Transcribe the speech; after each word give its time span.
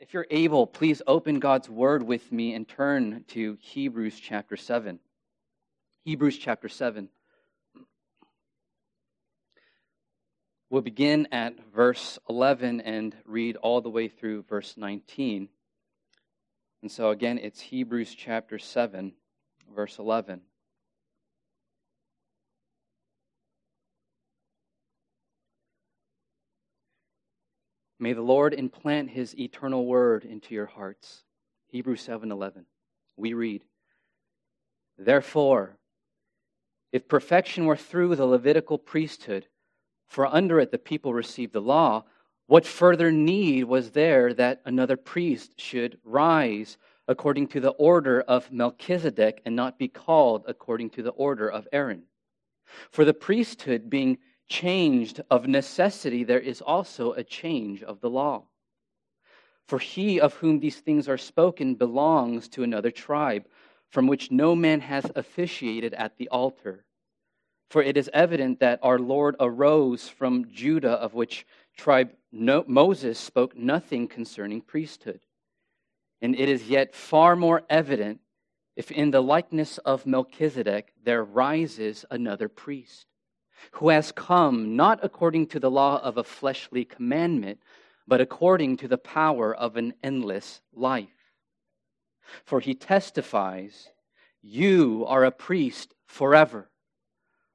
If 0.00 0.14
you're 0.14 0.28
able, 0.30 0.64
please 0.64 1.02
open 1.08 1.40
God's 1.40 1.68
word 1.68 2.04
with 2.04 2.30
me 2.30 2.54
and 2.54 2.68
turn 2.68 3.24
to 3.28 3.58
Hebrews 3.60 4.20
chapter 4.20 4.56
7. 4.56 5.00
Hebrews 6.04 6.38
chapter 6.38 6.68
7. 6.68 7.08
We'll 10.70 10.82
begin 10.82 11.26
at 11.32 11.54
verse 11.74 12.16
11 12.28 12.80
and 12.82 13.16
read 13.24 13.56
all 13.56 13.80
the 13.80 13.90
way 13.90 14.06
through 14.06 14.44
verse 14.44 14.76
19. 14.76 15.48
And 16.82 16.92
so, 16.92 17.10
again, 17.10 17.38
it's 17.38 17.60
Hebrews 17.60 18.14
chapter 18.14 18.60
7, 18.60 19.14
verse 19.74 19.98
11. 19.98 20.42
May 27.98 28.12
the 28.12 28.22
Lord 28.22 28.54
implant 28.54 29.10
his 29.10 29.36
eternal 29.38 29.86
word 29.86 30.24
into 30.24 30.54
your 30.54 30.66
hearts. 30.66 31.24
Hebrews 31.66 32.06
7:11. 32.06 32.66
We 33.16 33.32
read, 33.32 33.64
Therefore, 34.96 35.78
if 36.92 37.08
perfection 37.08 37.66
were 37.66 37.76
through 37.76 38.16
the 38.16 38.26
Levitical 38.26 38.78
priesthood, 38.78 39.48
for 40.06 40.26
under 40.26 40.60
it 40.60 40.70
the 40.70 40.78
people 40.78 41.12
received 41.12 41.52
the 41.52 41.60
law, 41.60 42.04
what 42.46 42.64
further 42.64 43.12
need 43.12 43.64
was 43.64 43.90
there 43.90 44.32
that 44.32 44.62
another 44.64 44.96
priest 44.96 45.60
should 45.60 46.00
rise 46.02 46.78
according 47.06 47.48
to 47.48 47.60
the 47.60 47.72
order 47.72 48.22
of 48.22 48.50
Melchizedek 48.50 49.42
and 49.44 49.54
not 49.54 49.78
be 49.78 49.88
called 49.88 50.44
according 50.46 50.90
to 50.90 51.02
the 51.02 51.10
order 51.10 51.48
of 51.50 51.68
Aaron? 51.72 52.04
For 52.90 53.04
the 53.04 53.14
priesthood 53.14 53.90
being 53.90 54.18
changed 54.48 55.20
of 55.30 55.46
necessity, 55.46 56.24
there 56.24 56.40
is 56.40 56.60
also 56.60 57.12
a 57.12 57.24
change 57.24 57.82
of 57.82 58.00
the 58.00 58.10
law. 58.10 58.44
For 59.66 59.78
he 59.78 60.18
of 60.18 60.34
whom 60.34 60.60
these 60.60 60.80
things 60.80 61.08
are 61.08 61.18
spoken 61.18 61.74
belongs 61.74 62.48
to 62.50 62.62
another 62.62 62.90
tribe, 62.90 63.46
from 63.90 64.06
which 64.06 64.30
no 64.30 64.54
man 64.54 64.80
has 64.80 65.10
officiated 65.14 65.94
at 65.94 66.16
the 66.16 66.28
altar. 66.28 66.84
For 67.70 67.82
it 67.82 67.96
is 67.98 68.10
evident 68.14 68.60
that 68.60 68.80
our 68.82 68.98
Lord 68.98 69.36
arose 69.38 70.08
from 70.08 70.50
Judah, 70.50 70.92
of 70.92 71.12
which 71.12 71.46
tribe 71.76 72.12
no, 72.32 72.64
Moses 72.66 73.18
spoke 73.18 73.56
nothing 73.56 74.08
concerning 74.08 74.62
priesthood. 74.62 75.20
And 76.22 76.34
it 76.34 76.48
is 76.48 76.68
yet 76.68 76.94
far 76.94 77.36
more 77.36 77.62
evident 77.68 78.20
if 78.74 78.90
in 78.90 79.10
the 79.10 79.22
likeness 79.22 79.78
of 79.78 80.06
Melchizedek 80.06 80.92
there 81.02 81.24
rises 81.24 82.04
another 82.10 82.48
priest 82.48 83.06
who 83.72 83.88
has 83.88 84.12
come 84.12 84.76
not 84.76 85.00
according 85.02 85.46
to 85.48 85.60
the 85.60 85.70
law 85.70 86.00
of 86.02 86.16
a 86.16 86.24
fleshly 86.24 86.84
commandment, 86.84 87.60
but 88.06 88.20
according 88.20 88.76
to 88.78 88.88
the 88.88 88.98
power 88.98 89.54
of 89.54 89.76
an 89.76 89.94
endless 90.02 90.60
life. 90.72 91.08
For 92.44 92.60
he 92.60 92.74
testifies, 92.74 93.88
You 94.42 95.04
are 95.06 95.24
a 95.24 95.30
priest 95.30 95.94
forever, 96.06 96.70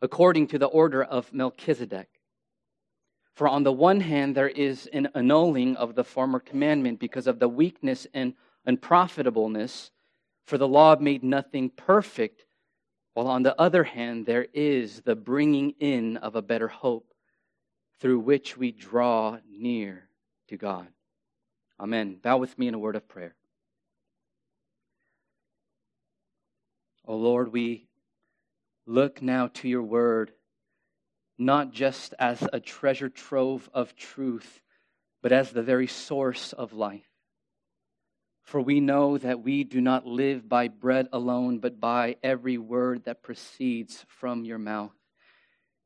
according 0.02 0.48
to 0.48 0.60
the 0.60 0.68
order 0.68 1.04
of 1.04 1.34
Melchizedek. 1.34 2.10
For 3.36 3.48
on 3.48 3.64
the 3.64 3.72
one 3.72 4.00
hand, 4.00 4.36
there 4.36 4.50
is 4.50 4.88
an 4.94 5.10
annulling 5.16 5.76
of 5.76 5.96
the 5.96 6.04
former 6.04 6.40
commandment 6.40 7.00
because 7.00 7.26
of 7.26 7.40
the 7.40 7.50
weakness 7.50 8.06
and 8.14 8.34
unprofitableness, 8.66 9.92
for 10.46 10.58
the 10.58 10.68
law 10.68 10.96
made 11.00 11.24
nothing 11.24 11.70
perfect 11.70 12.46
while 13.14 13.28
on 13.28 13.44
the 13.44 13.60
other 13.60 13.84
hand, 13.84 14.26
there 14.26 14.48
is 14.54 15.02
the 15.02 15.16
bringing 15.16 15.76
in 15.80 16.18
of 16.18 16.36
a 16.36 16.42
better 16.42 16.68
hope 16.68 17.14
through 18.00 18.20
which 18.20 18.58
we 18.58 18.72
draw 18.72 19.38
near 19.50 20.10
to 20.48 20.58
God. 20.58 20.88
Amen. 21.80 22.18
Bow 22.22 22.38
with 22.38 22.58
me 22.58 22.68
in 22.68 22.74
a 22.74 22.80
word 22.80 22.96
of 22.96 23.08
prayer. 23.08 23.36
O 27.06 27.14
oh 27.14 27.18
Lord, 27.18 27.52
we 27.52 27.88
look 28.86 29.22
now 29.22 29.48
to 29.48 29.68
your 29.68 29.84
word, 29.84 30.32
not 31.38 31.72
just 31.72 32.14
as 32.18 32.48
a 32.52 32.60
treasure 32.60 33.10
trove 33.10 33.70
of 33.74 33.96
truth, 33.96 34.62
but 35.22 35.32
as 35.32 35.52
the 35.52 35.64
very 35.64 35.88
source 35.88 36.54
of 36.54 36.74
life. 36.74 37.13
For 38.44 38.60
we 38.62 38.80
know 38.80 39.18
that 39.18 39.42
we 39.42 39.64
do 39.64 39.82
not 39.82 40.06
live 40.06 40.48
by 40.48 40.68
bread 40.68 41.08
alone, 41.12 41.60
but 41.60 41.80
by 41.80 42.18
every 42.22 42.58
word 42.58 43.06
that 43.06 43.24
proceeds 43.24 44.06
from 44.08 44.44
your 44.44 44.60
mouth. 44.60 44.94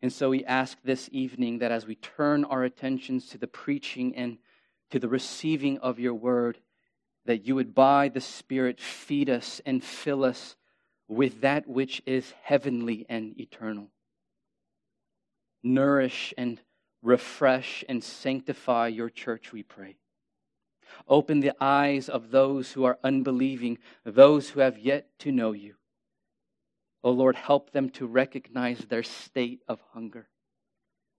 And 0.01 0.11
so 0.11 0.29
we 0.29 0.43
ask 0.43 0.77
this 0.83 1.09
evening 1.11 1.59
that 1.59 1.71
as 1.71 1.85
we 1.85 1.95
turn 1.95 2.43
our 2.45 2.63
attentions 2.63 3.29
to 3.29 3.37
the 3.37 3.47
preaching 3.47 4.15
and 4.15 4.37
to 4.91 4.99
the 4.99 5.07
receiving 5.07 5.77
of 5.79 5.99
your 5.99 6.13
word, 6.13 6.59
that 7.25 7.45
you 7.45 7.55
would 7.55 7.75
by 7.75 8.09
the 8.09 8.21
Spirit 8.21 8.79
feed 8.79 9.29
us 9.29 9.61
and 9.65 9.83
fill 9.83 10.23
us 10.23 10.55
with 11.07 11.41
that 11.41 11.67
which 11.67 12.01
is 12.05 12.33
heavenly 12.41 13.05
and 13.09 13.39
eternal. 13.39 13.89
Nourish 15.63 16.33
and 16.37 16.59
refresh 17.01 17.83
and 17.87 18.03
sanctify 18.03 18.87
your 18.87 19.09
church, 19.09 19.51
we 19.51 19.63
pray. 19.63 19.97
Open 21.07 21.39
the 21.39 21.53
eyes 21.59 22.09
of 22.09 22.31
those 22.31 22.73
who 22.73 22.83
are 22.83 22.99
unbelieving, 23.03 23.77
those 24.03 24.49
who 24.49 24.59
have 24.59 24.79
yet 24.79 25.07
to 25.19 25.31
know 25.31 25.51
you. 25.51 25.75
O 27.03 27.11
Lord, 27.11 27.35
help 27.35 27.71
them 27.71 27.89
to 27.91 28.07
recognize 28.07 28.79
their 28.79 29.03
state 29.03 29.61
of 29.67 29.79
hunger, 29.93 30.27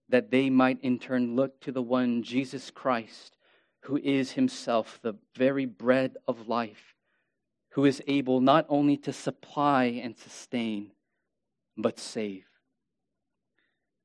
that 0.08 0.30
they 0.30 0.50
might 0.50 0.80
in 0.82 0.98
turn 0.98 1.36
look 1.36 1.60
to 1.60 1.72
the 1.72 1.82
one, 1.82 2.22
Jesus 2.22 2.70
Christ, 2.70 3.36
who 3.82 3.96
is 3.96 4.32
himself 4.32 4.98
the 5.02 5.14
very 5.36 5.66
bread 5.66 6.16
of 6.26 6.48
life, 6.48 6.94
who 7.70 7.84
is 7.84 8.02
able 8.06 8.40
not 8.40 8.66
only 8.68 8.96
to 8.98 9.12
supply 9.12 9.84
and 9.84 10.16
sustain, 10.16 10.90
but 11.76 11.98
save. 11.98 12.44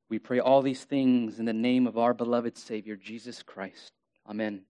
We 0.09 0.19
pray 0.19 0.39
all 0.39 0.61
these 0.61 0.83
things 0.83 1.39
in 1.39 1.45
the 1.45 1.53
name 1.53 1.87
of 1.87 1.97
our 1.97 2.13
beloved 2.13 2.55
Savior, 2.55 2.95
Jesus 2.95 3.41
Christ. 3.41 3.91
Amen. 4.29 4.61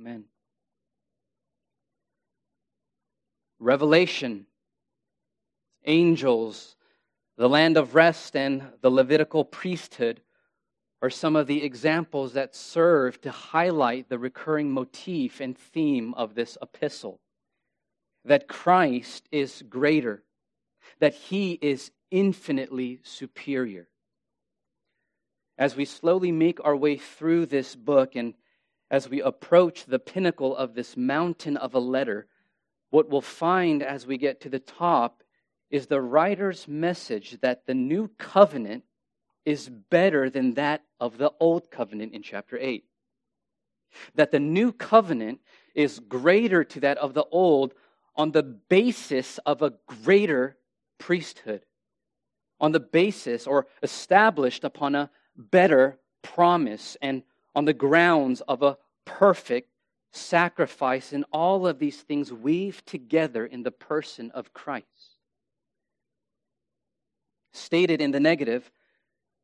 Amen. 0.00 0.24
Revelation, 3.58 4.46
angels, 5.84 6.76
the 7.36 7.48
land 7.48 7.76
of 7.76 7.94
rest, 7.94 8.34
and 8.34 8.62
the 8.80 8.90
Levitical 8.90 9.44
priesthood 9.44 10.22
are 11.02 11.10
some 11.10 11.36
of 11.36 11.46
the 11.46 11.62
examples 11.62 12.32
that 12.32 12.56
serve 12.56 13.20
to 13.20 13.30
highlight 13.30 14.08
the 14.08 14.18
recurring 14.18 14.70
motif 14.70 15.38
and 15.38 15.58
theme 15.58 16.14
of 16.14 16.34
this 16.34 16.56
epistle 16.62 17.20
that 18.24 18.48
Christ 18.48 19.28
is 19.30 19.62
greater, 19.68 20.22
that 20.98 21.14
he 21.14 21.58
is 21.60 21.90
infinitely 22.10 23.00
superior. 23.02 23.88
As 25.58 25.76
we 25.76 25.84
slowly 25.84 26.32
make 26.32 26.58
our 26.64 26.76
way 26.76 26.96
through 26.96 27.46
this 27.46 27.76
book 27.76 28.16
and 28.16 28.32
as 28.90 29.08
we 29.08 29.22
approach 29.22 29.84
the 29.84 29.98
pinnacle 29.98 30.56
of 30.56 30.74
this 30.74 30.96
mountain 30.96 31.56
of 31.56 31.74
a 31.74 31.78
letter, 31.78 32.26
what 32.90 33.08
we'll 33.08 33.20
find 33.20 33.82
as 33.82 34.06
we 34.06 34.18
get 34.18 34.40
to 34.40 34.48
the 34.48 34.58
top 34.58 35.22
is 35.70 35.86
the 35.86 36.00
writer's 36.00 36.66
message 36.66 37.38
that 37.40 37.66
the 37.66 37.74
new 37.74 38.10
covenant 38.18 38.82
is 39.44 39.68
better 39.68 40.28
than 40.28 40.54
that 40.54 40.82
of 40.98 41.16
the 41.18 41.32
old 41.38 41.70
covenant 41.70 42.12
in 42.12 42.22
chapter 42.22 42.58
8. 42.58 42.84
That 44.16 44.32
the 44.32 44.40
new 44.40 44.72
covenant 44.72 45.40
is 45.74 46.00
greater 46.00 46.64
to 46.64 46.80
that 46.80 46.98
of 46.98 47.14
the 47.14 47.24
old 47.30 47.74
on 48.16 48.32
the 48.32 48.42
basis 48.42 49.38
of 49.46 49.62
a 49.62 49.74
greater 49.86 50.56
priesthood, 50.98 51.64
on 52.60 52.72
the 52.72 52.80
basis 52.80 53.46
or 53.46 53.66
established 53.82 54.64
upon 54.64 54.94
a 54.94 55.10
better 55.36 55.98
promise 56.22 56.96
and 57.00 57.22
on 57.54 57.64
the 57.64 57.72
grounds 57.72 58.40
of 58.42 58.62
a 58.62 58.78
perfect 59.04 59.70
sacrifice, 60.12 61.12
and 61.12 61.24
all 61.32 61.66
of 61.66 61.78
these 61.78 62.00
things 62.00 62.32
weave 62.32 62.84
together 62.84 63.46
in 63.46 63.62
the 63.62 63.70
person 63.70 64.30
of 64.32 64.52
Christ. 64.52 65.16
Stated 67.52 68.00
in 68.00 68.10
the 68.10 68.20
negative, 68.20 68.70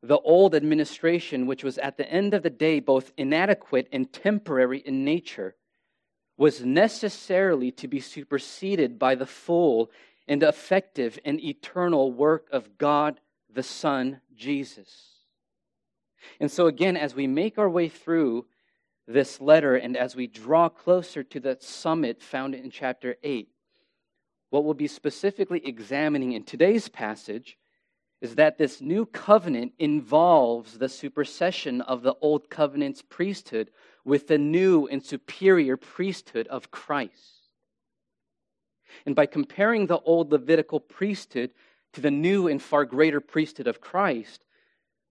the 0.03 0.19
old 0.19 0.55
administration, 0.55 1.47
which 1.47 1.63
was 1.63 1.77
at 1.77 1.97
the 1.97 2.09
end 2.09 2.33
of 2.33 2.43
the 2.43 2.49
day 2.49 2.79
both 2.79 3.11
inadequate 3.17 3.87
and 3.91 4.11
temporary 4.11 4.79
in 4.79 5.03
nature, 5.03 5.55
was 6.37 6.63
necessarily 6.63 7.71
to 7.71 7.87
be 7.87 7.99
superseded 7.99 8.99
by 8.99 9.15
the 9.15 9.25
full 9.25 9.89
and 10.27 10.43
effective 10.43 11.17
and 11.25 11.43
eternal 11.43 12.11
work 12.11 12.47
of 12.51 12.77
God 12.77 13.19
the 13.49 13.63
Son, 13.63 14.21
Jesus. 14.35 15.16
And 16.39 16.51
so, 16.51 16.67
again, 16.67 16.97
as 16.97 17.15
we 17.15 17.27
make 17.27 17.57
our 17.57 17.69
way 17.69 17.89
through 17.89 18.45
this 19.07 19.39
letter 19.39 19.75
and 19.75 19.95
as 19.95 20.15
we 20.15 20.27
draw 20.27 20.69
closer 20.69 21.23
to 21.23 21.39
the 21.39 21.57
summit 21.59 22.21
found 22.21 22.55
in 22.55 22.69
chapter 22.69 23.15
8, 23.23 23.49
what 24.49 24.63
we'll 24.63 24.73
be 24.73 24.87
specifically 24.87 25.61
examining 25.65 26.33
in 26.33 26.43
today's 26.43 26.89
passage 26.89 27.57
is 28.21 28.35
that 28.35 28.57
this 28.57 28.81
new 28.81 29.05
covenant 29.05 29.73
involves 29.77 30.77
the 30.77 30.89
supersession 30.89 31.81
of 31.81 32.01
the 32.01 32.15
old 32.21 32.49
covenant's 32.49 33.01
priesthood 33.01 33.69
with 34.03 34.27
the 34.27 34.37
new 34.37 34.87
and 34.87 35.05
superior 35.05 35.77
priesthood 35.77 36.47
of 36.47 36.71
Christ. 36.71 37.51
And 39.05 39.15
by 39.15 39.27
comparing 39.27 39.85
the 39.85 39.99
old 39.99 40.31
Levitical 40.31 40.79
priesthood 40.79 41.51
to 41.93 42.01
the 42.01 42.11
new 42.11 42.47
and 42.47 42.61
far 42.61 42.85
greater 42.85 43.19
priesthood 43.19 43.67
of 43.67 43.81
Christ, 43.81 44.43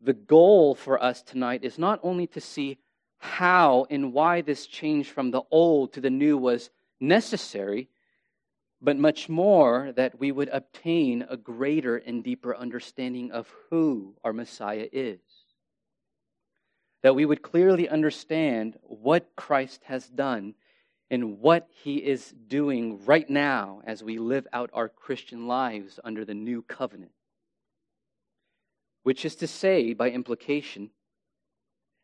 the 0.07 0.15
goal 0.15 0.77
for 0.77 1.03
us 1.03 1.21
tonight 1.21 1.65
is 1.65 1.79
not 1.79 1.99
only 2.05 2.29
to 2.29 2.41
see 2.41 2.79
how 3.19 3.87
and 3.91 4.13
why 4.13 4.41
this 4.41 4.67
change 4.69 5.11
from 5.11 5.33
the 5.33 5.43
old 5.51 5.93
to 5.93 6.01
the 6.01 6.11
new 6.11 6.39
was 6.39 6.71
necessary, 7.01 7.89
but 8.81 8.97
much 8.97 9.29
more 9.29 9.93
that 9.97 10.19
we 10.21 10.31
would 10.31 10.49
obtain 10.51 11.27
a 11.29 11.37
greater 11.37 11.97
and 11.97 12.23
deeper 12.23 12.57
understanding 12.57 13.33
of 13.33 13.53
who 13.69 14.15
our 14.23 14.33
Messiah 14.33 14.87
is. 14.93 15.19
That 17.03 17.17
we 17.17 17.25
would 17.25 17.43
clearly 17.43 17.89
understand 17.89 18.79
what 18.83 19.35
Christ 19.35 19.83
has 19.87 20.07
done 20.09 20.55
and 21.11 21.41
what 21.41 21.69
he 21.83 21.97
is 21.97 22.33
doing 22.47 23.05
right 23.05 23.29
now 23.29 23.83
as 23.85 24.05
we 24.05 24.19
live 24.19 24.47
out 24.53 24.71
our 24.73 24.89
Christian 24.89 25.49
lives 25.49 25.99
under 26.05 26.25
the 26.25 26.35
new 26.35 26.63
covenant. 26.63 27.11
Which 29.07 29.25
is 29.25 29.37
to 29.37 29.47
say, 29.47 29.95
by 29.95 30.11
implication, 30.11 30.91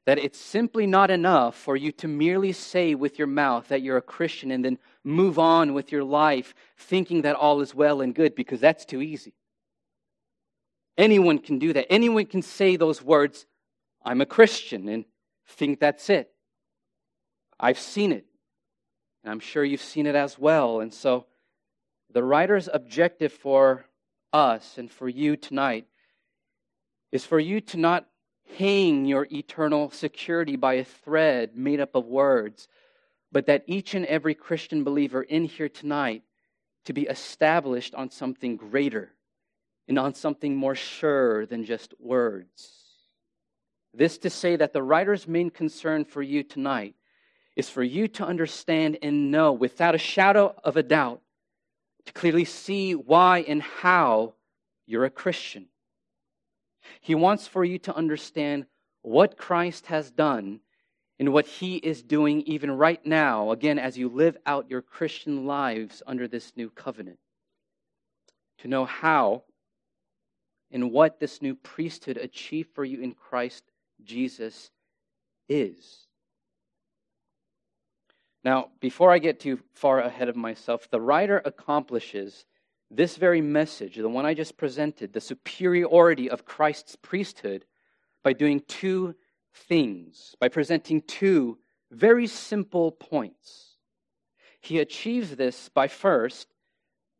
that 0.07 0.19
it's 0.19 0.39
simply 0.39 0.87
not 0.87 1.11
enough 1.11 1.57
for 1.57 1.75
you 1.75 1.91
to 1.91 2.07
merely 2.07 2.53
say 2.53 2.95
with 2.95 3.19
your 3.19 3.27
mouth 3.27 3.67
that 3.71 3.83
you're 3.83 3.97
a 3.97 4.03
Christian 4.03 4.53
and 4.53 4.65
then 4.65 4.79
move 5.03 5.37
on 5.37 5.75
with 5.75 5.91
your 5.91 6.05
life 6.05 6.55
thinking 6.79 7.23
that 7.23 7.35
all 7.35 7.61
is 7.61 7.75
well 7.75 8.03
and 8.03 8.15
good 8.15 8.37
because 8.37 8.61
that's 8.61 8.85
too 8.85 9.03
easy. 9.03 9.35
Anyone 10.97 11.41
can 11.41 11.59
do 11.59 11.73
that. 11.73 11.93
Anyone 11.93 12.27
can 12.27 12.41
say 12.41 12.77
those 12.77 13.03
words, 13.03 13.47
I'm 14.05 14.21
a 14.21 14.27
Christian, 14.27 14.89
and 14.89 15.05
think 15.45 15.81
that's 15.81 16.09
it. 16.09 16.31
I've 17.59 17.81
seen 17.81 18.13
it. 18.13 18.27
And 19.25 19.33
I'm 19.33 19.41
sure 19.41 19.65
you've 19.65 19.83
seen 19.83 20.07
it 20.07 20.15
as 20.15 20.39
well. 20.39 20.79
And 20.79 20.95
so 20.95 21.27
the 22.13 22.23
writer's 22.23 22.69
objective 22.73 23.33
for 23.33 23.87
us 24.33 24.79
and 24.79 24.89
for 24.89 25.09
you 25.09 25.35
tonight 25.37 25.89
is 27.13 27.25
for 27.25 27.39
you 27.39 27.61
to 27.61 27.77
not 27.77 28.09
hang 28.57 29.05
your 29.05 29.29
eternal 29.31 29.91
security 29.91 30.57
by 30.57 30.75
a 30.75 30.85
thread 30.85 31.57
made 31.57 31.81
up 31.81 31.95
of 31.95 32.07
words, 32.07 32.69
but 33.31 33.47
that 33.47 33.65
each 33.67 33.95
and 33.95 34.05
every 34.07 34.35
Christian 34.35 34.83
believer 34.83 35.23
in 35.23 35.45
here 35.45 35.69
tonight 35.69 36.23
to 36.87 36.93
be 36.93 37.03
established 37.03 37.95
on 37.95 38.11
something 38.11 38.57
greater 38.57 39.13
and 39.89 39.99
on 39.99 40.15
something 40.15 40.57
more 40.57 40.75
sure 40.75 41.47
than 41.47 41.65
just 41.65 41.95
words. 42.01 42.83
This 43.95 44.19
to 44.19 44.31
say 44.31 44.57
that 44.57 44.73
the 44.73 44.83
writer's 44.83 45.29
main 45.29 45.51
concern 45.51 46.05
for 46.05 46.23
you 46.23 46.43
tonight 46.43 46.95
is 47.57 47.69
for 47.69 47.83
you 47.83 48.09
to 48.09 48.25
understand 48.25 48.99
and 49.03 49.31
know 49.31 49.53
without 49.53 49.95
a 49.95 49.99
shadow 49.99 50.55
of 50.65 50.77
a 50.77 50.83
doubt, 50.83 51.21
to 52.07 52.13
clearly 52.13 52.47
see 52.47 52.95
why 52.95 53.41
and 53.47 53.63
how 53.63 54.33
you're 54.87 55.05
a 55.05 55.11
Christian. 55.11 55.67
He 57.01 57.15
wants 57.15 57.47
for 57.47 57.65
you 57.65 57.79
to 57.81 57.95
understand 57.95 58.67
what 59.03 59.37
Christ 59.37 59.87
has 59.87 60.11
done 60.11 60.61
and 61.19 61.33
what 61.33 61.47
he 61.47 61.77
is 61.77 62.03
doing 62.03 62.43
even 62.43 62.71
right 62.71 63.05
now, 63.05 63.51
again, 63.53 63.79
as 63.79 63.97
you 63.97 64.09
live 64.09 64.37
out 64.47 64.71
your 64.71 64.83
Christian 64.83 65.47
lives 65.47 66.03
under 66.07 66.27
this 66.27 66.53
new 66.57 66.71
covenant. 66.71 67.19
To 68.59 68.69
know 68.69 68.85
how 68.85 69.45
and 70.71 70.91
what 70.91 71.21
this 71.21 71.43
new 71.43 71.55
priesthood 71.55 72.17
achieved 72.17 72.71
for 72.75 72.85
you 72.85 73.01
in 73.01 73.13
Christ 73.13 73.65
Jesus 74.03 74.71
is. 75.49 76.07
Now, 78.45 78.71
before 78.81 79.13
I 79.13 79.19
get 79.19 79.39
too 79.39 79.61
far 79.75 80.01
ahead 80.01 80.29
of 80.29 80.37
myself, 80.37 80.91
the 80.91 81.01
writer 81.01 81.41
accomplishes 81.45 82.45
this 82.95 83.17
very 83.17 83.41
message, 83.41 83.97
the 83.97 84.09
one 84.09 84.27
I 84.27 84.35
just 84.35 84.57
presented, 84.57 85.13
the 85.13 85.21
superiority 85.21 86.29
of 86.29 86.45
Christ's 86.45 86.97
priesthood, 86.97 87.65
by 88.23 88.33
doing 88.33 88.63
two 88.69 89.15
things, 89.55 90.35
by 90.39 90.49
presenting 90.49 91.03
two 91.03 91.59
very 91.91 92.27
simple 92.27 92.93
points. 92.93 93.77
He 94.61 94.79
achieves 94.79 95.37
this 95.37 95.69
by 95.69 95.89
first 95.89 96.49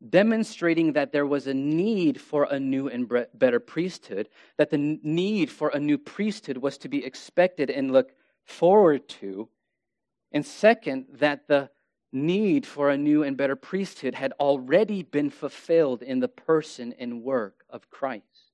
demonstrating 0.09 0.93
that 0.93 1.11
there 1.11 1.25
was 1.25 1.47
a 1.47 1.53
need 1.53 2.19
for 2.19 2.43
a 2.45 2.59
new 2.59 2.89
and 2.89 3.09
better 3.33 3.59
priesthood, 3.59 4.29
that 4.57 4.69
the 4.69 4.77
need 4.77 5.49
for 5.49 5.69
a 5.69 5.79
new 5.79 5.97
priesthood 5.97 6.57
was 6.57 6.77
to 6.77 6.89
be 6.89 7.05
expected 7.05 7.69
and 7.69 7.91
looked 7.91 8.13
forward 8.43 9.07
to. 9.07 9.47
And 10.31 10.45
second, 10.45 11.05
that 11.13 11.47
the 11.47 11.69
need 12.13 12.65
for 12.65 12.89
a 12.89 12.97
new 12.97 13.23
and 13.23 13.35
better 13.35 13.55
priesthood 13.55 14.13
had 14.13 14.31
already 14.39 15.03
been 15.03 15.29
fulfilled 15.29 16.03
in 16.03 16.19
the 16.19 16.27
person 16.27 16.93
and 16.99 17.23
work 17.23 17.65
of 17.69 17.89
Christ. 17.89 18.51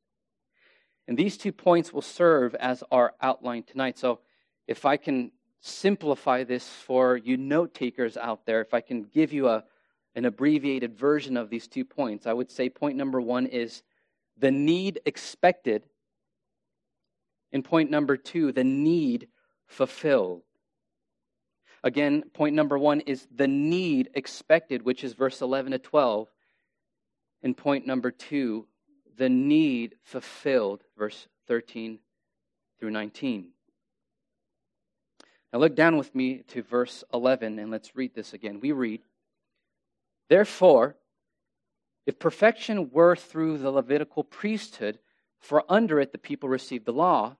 And 1.08 1.18
these 1.18 1.38
two 1.38 1.52
points 1.52 1.92
will 1.92 2.02
serve 2.02 2.56
as 2.56 2.84
our 2.92 3.14
outline 3.22 3.64
tonight. 3.64 3.98
So, 3.98 4.20
if 4.68 4.86
I 4.86 4.98
can 4.98 5.32
simplify 5.62 6.44
this 6.44 6.70
for 6.70 7.18
you 7.18 7.36
note 7.36 7.74
takers 7.74 8.16
out 8.16 8.46
there, 8.46 8.62
if 8.62 8.74
I 8.74 8.82
can 8.82 9.04
give 9.04 9.34
you 9.34 9.50
a, 9.50 9.64
an 10.16 10.26
abbreviated 10.26 10.98
version 10.98 11.36
of 11.36 11.50
these 11.50 11.68
two 11.68 11.84
points, 11.84 12.28
I 12.28 12.34
would 12.34 12.52
say 12.52 12.70
point 12.70 12.96
number 12.96 13.20
one 13.20 13.48
is 13.48 13.82
the 14.38 14.52
need 14.52 15.02
expected, 15.06 15.84
and 17.52 17.66
point 17.66 17.90
number 17.90 18.16
two, 18.16 18.52
the 18.52 18.64
need 18.64 19.28
fulfilled. 19.66 20.44
Again, 21.84 22.24
point 22.34 22.56
number 22.56 22.78
one 22.78 23.02
is 23.02 23.28
the 23.34 23.48
need 23.48 24.10
expected, 24.14 24.84
which 24.84 25.04
is 25.04 25.14
verse 25.14 25.42
11 25.42 25.72
to 25.72 25.80
12. 25.80 26.28
And 27.42 27.56
point 27.56 27.88
number 27.88 28.12
two, 28.12 28.68
the 29.18 29.30
need 29.30 29.96
fulfilled, 30.04 30.84
verse 30.98 31.28
13 31.48 32.00
through 32.80 32.92
19. 32.92 33.50
Now 35.52 35.60
look 35.60 35.76
down 35.76 35.98
with 35.98 36.14
me 36.14 36.44
to 36.50 36.62
verse 36.62 37.04
11 37.14 37.60
and 37.60 37.72
let's 37.72 37.96
read 37.96 38.14
this 38.14 38.34
again. 38.34 38.60
We 38.60 38.72
read, 38.72 39.02
Therefore, 40.30 40.96
if 42.06 42.20
perfection 42.20 42.92
were 42.92 43.16
through 43.16 43.58
the 43.58 43.72
Levitical 43.72 44.24
priesthood, 44.24 45.00
for 45.40 45.64
under 45.70 46.00
it 46.00 46.12
the 46.12 46.18
people 46.18 46.50
received 46.50 46.86
the 46.86 46.94
law, 46.94 47.38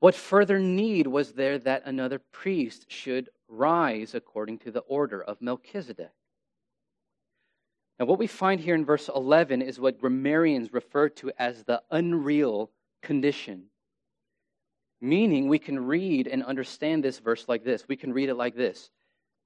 what 0.00 0.14
further 0.14 0.58
need 0.58 1.06
was 1.06 1.32
there 1.32 1.58
that 1.58 1.82
another 1.84 2.20
priest 2.32 2.86
should 2.88 3.28
rise 3.48 4.14
according 4.14 4.58
to 4.58 4.70
the 4.70 4.80
order 4.80 5.22
of 5.22 5.40
Melchizedek. 5.40 6.10
Now, 7.98 8.06
what 8.06 8.18
we 8.18 8.26
find 8.28 8.60
here 8.60 8.74
in 8.74 8.84
verse 8.84 9.08
11 9.12 9.60
is 9.62 9.80
what 9.80 10.00
grammarians 10.00 10.72
refer 10.72 11.08
to 11.10 11.32
as 11.38 11.64
the 11.64 11.82
unreal 11.90 12.70
condition. 13.02 13.64
Meaning, 15.00 15.48
we 15.48 15.58
can 15.58 15.86
read 15.86 16.28
and 16.28 16.44
understand 16.44 17.02
this 17.02 17.18
verse 17.18 17.48
like 17.48 17.64
this. 17.64 17.88
We 17.88 17.96
can 17.96 18.12
read 18.12 18.28
it 18.28 18.34
like 18.34 18.54
this 18.54 18.90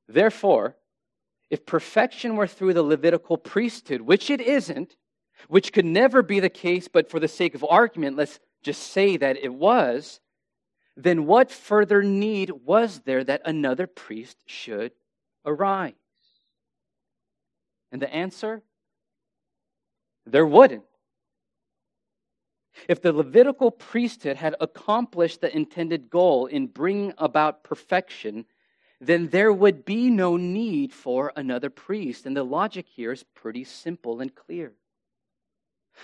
Therefore, 0.09 0.77
if 1.51 1.67
perfection 1.67 2.37
were 2.37 2.47
through 2.47 2.75
the 2.75 2.83
Levitical 2.83 3.37
priesthood, 3.37 4.03
which 4.03 4.31
it 4.31 4.41
isn't, 4.41 4.97
which 5.49 5.73
could 5.73 5.85
never 5.85 6.23
be 6.23 6.41
the 6.41 6.49
case, 6.49 6.89
but 6.89 7.11
for 7.11 7.21
the 7.21 7.29
sake 7.29 7.55
of 7.55 7.65
argument, 7.69 8.17
let's 8.17 8.41
just 8.63 8.83
say 8.83 9.17
that 9.17 9.37
it 9.37 9.53
was, 9.53 10.21
then 10.97 11.27
what 11.27 11.51
further 11.51 12.03
need 12.03 12.51
was 12.51 13.01
there 13.01 13.25
that 13.25 13.43
another 13.45 13.87
priest 13.87 14.39
should 14.47 14.93
arise? 15.45 15.95
And 17.91 18.01
the 18.01 18.13
answer? 18.13 18.63
There 20.27 20.47
wouldn't. 20.47 20.85
If 22.89 23.03
the 23.03 23.13
Levitical 23.13 23.71
priesthood 23.71 24.37
had 24.37 24.57
accomplished 24.61 25.41
the 25.41 25.55
intended 25.55 26.09
goal 26.11 26.47
in 26.47 26.67
bringing 26.67 27.13
about 27.19 27.65
perfection, 27.65 28.47
then 29.01 29.29
there 29.29 29.53
would 29.53 29.85
be 29.85 30.11
no 30.11 30.37
need 30.37 30.93
for 30.93 31.33
another 31.37 31.71
priest. 31.71 32.25
And 32.25 32.37
the 32.37 32.45
logic 32.45 32.87
here 32.89 33.13
is 33.13 33.25
pretty 33.35 33.65
simple 33.65 34.21
and 34.21 34.35
clear. 34.35 34.73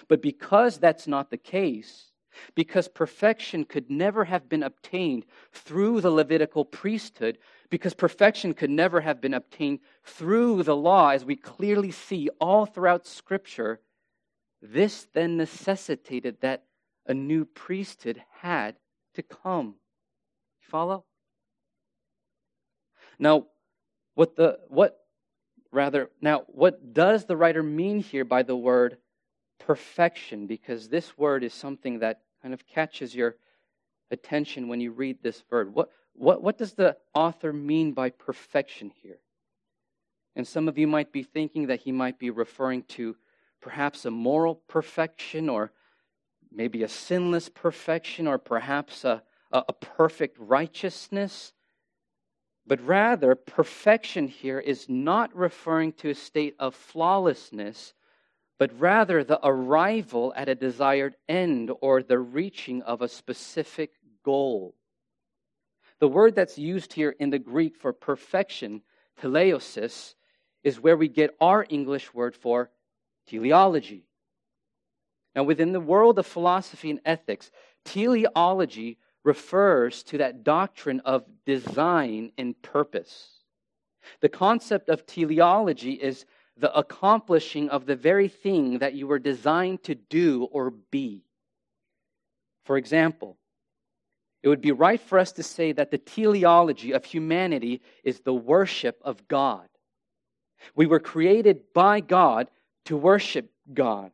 But 0.09 0.21
because 0.21 0.78
that's 0.78 1.07
not 1.07 1.30
the 1.30 1.38
case, 1.38 2.12
because 2.54 2.88
perfection 2.88 3.64
could 3.64 3.90
never 3.90 4.25
have 4.25 4.49
been 4.49 4.62
obtained 4.62 5.25
through 5.52 6.00
the 6.00 6.11
Levitical 6.11 6.64
priesthood, 6.64 7.38
because 7.70 7.94
perfection 7.94 8.54
could 8.54 8.70
never 8.70 9.00
have 9.00 9.20
been 9.20 9.35
obtained 9.35 9.80
through 10.04 10.62
the 10.62 10.76
law, 10.76 11.11
as 11.11 11.25
we 11.25 11.37
clearly 11.37 11.90
see 11.90 12.28
all 12.40 12.66
throughout 12.66 13.06
Scripture, 13.06 13.80
this 14.61 15.06
then 15.12 15.37
necessitated 15.37 16.40
that 16.40 16.64
a 17.06 17.14
new 17.14 17.44
priesthood 17.44 18.23
had 18.40 18.76
to 19.14 19.23
come. 19.23 19.76
Follow? 20.61 21.04
Now, 23.18 23.47
what 24.14 24.37
the 24.37 24.58
what 24.68 24.99
rather 25.70 26.11
now 26.20 26.44
what 26.49 26.92
does 26.92 27.25
the 27.25 27.37
writer 27.37 27.62
mean 27.62 28.00
here 28.00 28.25
by 28.25 28.42
the 28.42 28.56
word 28.56 28.99
perfection 29.58 30.46
because 30.46 30.88
this 30.88 31.16
word 31.18 31.44
is 31.44 31.54
something 31.54 32.00
that 32.00 32.22
kind 32.42 32.54
of 32.54 32.66
catches 32.66 33.14
your 33.14 33.36
attention 34.10 34.68
when 34.68 34.80
you 34.80 34.92
read 34.92 35.18
this 35.22 35.42
word. 35.50 35.74
What, 35.74 35.90
what, 36.14 36.42
what 36.42 36.58
does 36.58 36.74
the 36.74 36.96
author 37.14 37.52
mean 37.52 37.92
by 37.92 38.10
perfection 38.10 38.90
here? 39.02 39.18
And 40.36 40.46
some 40.46 40.68
of 40.68 40.78
you 40.78 40.86
might 40.86 41.12
be 41.12 41.22
thinking 41.22 41.66
that 41.66 41.80
he 41.80 41.92
might 41.92 42.18
be 42.18 42.30
referring 42.30 42.84
to 42.84 43.16
perhaps 43.60 44.04
a 44.04 44.10
moral 44.10 44.54
perfection 44.54 45.48
or 45.48 45.72
maybe 46.52 46.82
a 46.82 46.88
sinless 46.88 47.48
perfection 47.48 48.26
or 48.26 48.38
perhaps 48.38 49.04
a, 49.04 49.22
a, 49.52 49.64
a 49.68 49.72
perfect 49.72 50.36
righteousness. 50.38 51.52
But 52.66 52.80
rather, 52.86 53.34
perfection 53.34 54.28
here 54.28 54.60
is 54.60 54.88
not 54.88 55.34
referring 55.34 55.92
to 55.94 56.10
a 56.10 56.14
state 56.14 56.54
of 56.58 56.74
flawlessness, 56.74 57.94
but 58.58 58.78
rather 58.78 59.22
the 59.22 59.40
arrival 59.46 60.32
at 60.36 60.48
a 60.48 60.54
desired 60.54 61.14
end 61.28 61.70
or 61.80 62.02
the 62.02 62.18
reaching 62.18 62.82
of 62.82 63.02
a 63.02 63.08
specific 63.08 63.92
goal. 64.24 64.74
The 66.00 66.08
word 66.08 66.34
that's 66.34 66.58
used 66.58 66.92
here 66.92 67.14
in 67.18 67.30
the 67.30 67.38
Greek 67.38 67.76
for 67.76 67.92
perfection, 67.92 68.82
teleosis, 69.20 70.14
is 70.64 70.80
where 70.80 70.96
we 70.96 71.08
get 71.08 71.36
our 71.40 71.64
English 71.68 72.12
word 72.12 72.34
for 72.34 72.70
teleology. 73.26 74.04
Now, 75.34 75.44
within 75.44 75.72
the 75.72 75.80
world 75.80 76.18
of 76.18 76.26
philosophy 76.26 76.90
and 76.90 77.00
ethics, 77.04 77.50
teleology 77.84 78.98
refers 79.24 80.02
to 80.04 80.18
that 80.18 80.42
doctrine 80.42 81.00
of 81.00 81.24
design 81.46 82.32
and 82.38 82.60
purpose. 82.62 83.28
The 84.20 84.28
concept 84.28 84.88
of 84.88 85.06
teleology 85.06 85.92
is 85.92 86.24
the 86.58 86.76
accomplishing 86.76 87.70
of 87.70 87.86
the 87.86 87.96
very 87.96 88.28
thing 88.28 88.78
that 88.78 88.94
you 88.94 89.06
were 89.06 89.18
designed 89.18 89.82
to 89.84 89.94
do 89.94 90.44
or 90.50 90.70
be. 90.70 91.22
For 92.64 92.76
example, 92.76 93.36
it 94.42 94.48
would 94.48 94.60
be 94.60 94.72
right 94.72 95.00
for 95.00 95.18
us 95.18 95.32
to 95.32 95.42
say 95.42 95.72
that 95.72 95.90
the 95.90 95.98
teleology 95.98 96.92
of 96.92 97.04
humanity 97.04 97.80
is 98.04 98.20
the 98.20 98.34
worship 98.34 99.00
of 99.04 99.26
God. 99.28 99.68
We 100.74 100.86
were 100.86 101.00
created 101.00 101.72
by 101.72 102.00
God 102.00 102.50
to 102.86 102.96
worship 102.96 103.50
God. 103.72 104.12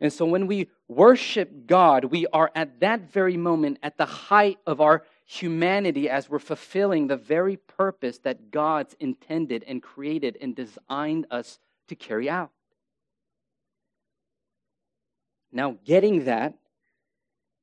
And 0.00 0.12
so 0.12 0.24
when 0.24 0.46
we 0.46 0.68
worship 0.88 1.66
God, 1.66 2.04
we 2.06 2.26
are 2.32 2.50
at 2.54 2.80
that 2.80 3.12
very 3.12 3.36
moment 3.36 3.78
at 3.82 3.98
the 3.98 4.06
height 4.06 4.58
of 4.66 4.80
our 4.80 5.04
humanity 5.24 6.08
as 6.10 6.28
we're 6.28 6.38
fulfilling 6.38 7.06
the 7.06 7.16
very 7.16 7.56
purpose 7.56 8.18
that 8.18 8.50
God's 8.50 8.94
intended 9.00 9.64
and 9.66 9.82
created 9.82 10.36
and 10.40 10.54
designed 10.54 11.26
us 11.30 11.58
to 11.88 11.94
carry 11.94 12.28
out. 12.28 12.50
Now, 15.52 15.76
getting 15.84 16.24
that, 16.24 16.54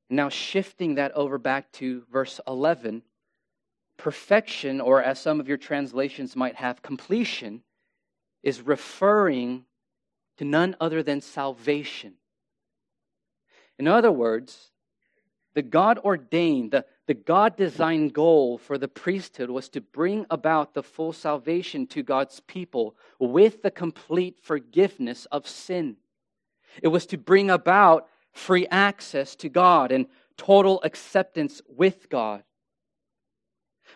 now 0.08 0.28
shifting 0.28 0.94
that 0.96 1.12
over 1.12 1.38
back 1.38 1.70
to 1.72 2.04
verse 2.10 2.40
11, 2.46 3.02
perfection, 3.96 4.80
or 4.80 5.02
as 5.02 5.20
some 5.20 5.40
of 5.40 5.48
your 5.48 5.56
translations 5.56 6.36
might 6.36 6.56
have, 6.56 6.82
completion, 6.82 7.62
is 8.42 8.62
referring 8.62 9.64
to 10.38 10.44
none 10.44 10.74
other 10.80 11.02
than 11.02 11.20
salvation. 11.20 12.14
In 13.78 13.86
other 13.86 14.12
words, 14.12 14.69
the 15.60 15.68
God 15.68 15.98
ordained, 15.98 16.70
the, 16.70 16.86
the 17.06 17.12
God 17.12 17.54
designed 17.54 18.14
goal 18.14 18.56
for 18.56 18.78
the 18.78 18.88
priesthood 18.88 19.50
was 19.50 19.68
to 19.68 19.82
bring 19.82 20.24
about 20.30 20.72
the 20.72 20.82
full 20.82 21.12
salvation 21.12 21.86
to 21.88 22.02
God's 22.02 22.40
people 22.40 22.96
with 23.18 23.60
the 23.60 23.70
complete 23.70 24.38
forgiveness 24.40 25.26
of 25.26 25.46
sin. 25.46 25.98
It 26.82 26.88
was 26.88 27.04
to 27.08 27.18
bring 27.18 27.50
about 27.50 28.08
free 28.32 28.66
access 28.68 29.36
to 29.36 29.50
God 29.50 29.92
and 29.92 30.06
total 30.38 30.80
acceptance 30.82 31.60
with 31.68 32.08
God. 32.08 32.42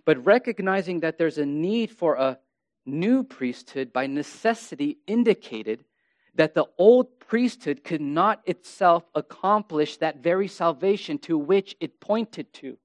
But 0.04 0.26
recognizing 0.26 1.00
that 1.00 1.16
there's 1.16 1.38
a 1.38 1.46
need 1.46 1.90
for 1.90 2.16
a 2.16 2.38
new 2.84 3.24
priesthood 3.24 3.90
by 3.90 4.06
necessity 4.06 4.98
indicated 5.06 5.86
that 6.34 6.54
the 6.54 6.66
old 6.78 7.18
priesthood 7.20 7.84
could 7.84 8.00
not 8.00 8.42
itself 8.46 9.04
accomplish 9.14 9.96
that 9.98 10.18
very 10.18 10.48
salvation 10.48 11.18
to 11.18 11.38
which 11.38 11.76
it 11.80 12.00
pointed 12.00 12.52
to. 12.54 12.76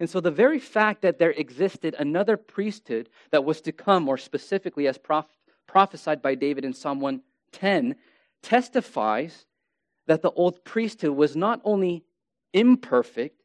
And 0.00 0.10
so, 0.10 0.20
the 0.20 0.30
very 0.30 0.58
fact 0.58 1.02
that 1.02 1.18
there 1.18 1.30
existed 1.30 1.94
another 1.98 2.36
priesthood 2.36 3.08
that 3.30 3.44
was 3.44 3.60
to 3.62 3.72
come, 3.72 4.02
more 4.02 4.18
specifically 4.18 4.88
as 4.88 4.98
proph- 4.98 5.36
prophesied 5.68 6.22
by 6.22 6.34
David 6.34 6.64
in 6.64 6.72
Psalm 6.72 6.98
110, 6.98 7.94
testifies 8.42 9.46
that 10.06 10.22
the 10.22 10.32
old 10.32 10.64
priesthood 10.64 11.16
was 11.16 11.36
not 11.36 11.60
only 11.62 12.04
imperfect, 12.52 13.42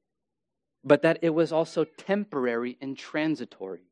but 0.83 1.03
that 1.03 1.19
it 1.21 1.29
was 1.29 1.51
also 1.51 1.83
temporary 1.83 2.77
and 2.81 2.97
transitory 2.97 3.90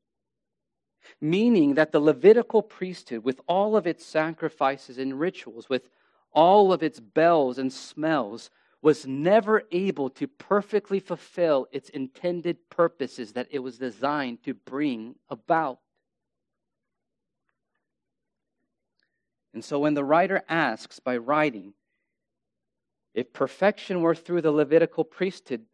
meaning 1.22 1.76
that 1.76 1.92
the 1.92 2.00
Levitical 2.00 2.62
priesthood, 2.62 3.24
with 3.24 3.40
all 3.48 3.76
of 3.76 3.88
its 3.88 4.06
sacrifices 4.06 4.98
and 4.98 5.20
rituals, 5.20 5.70
with 5.70 5.90
all 6.32 6.72
of 6.72 6.84
its 6.84 7.00
bells 7.00 7.58
and 7.58 7.72
smells, 7.72 8.50
was 8.82 9.06
never 9.06 9.64
able 9.72 10.10
to 10.10 10.28
perfectly 10.28 11.00
fulfill 11.00 11.68
its 11.72 11.90
intended 11.90 12.70
purposes 12.70 13.34
that 13.34 13.48
it 13.52 13.60
was 13.60 13.78
designed 13.78 14.42
to 14.44 14.54
bring 14.54 15.16
about. 15.30 15.80
And 19.54 19.66
so 19.66 19.80
when 19.80 19.96
the 19.96 20.04
writer 20.04 20.44
asks 20.48 21.00
by 21.00 21.18
writing, 21.18 21.74
if 23.14 23.34
perfection 23.34 24.02
were 24.02 24.16
through 24.16 24.42
the 24.42 24.52
Levitical 24.52 25.04
priesthood, 25.04 25.66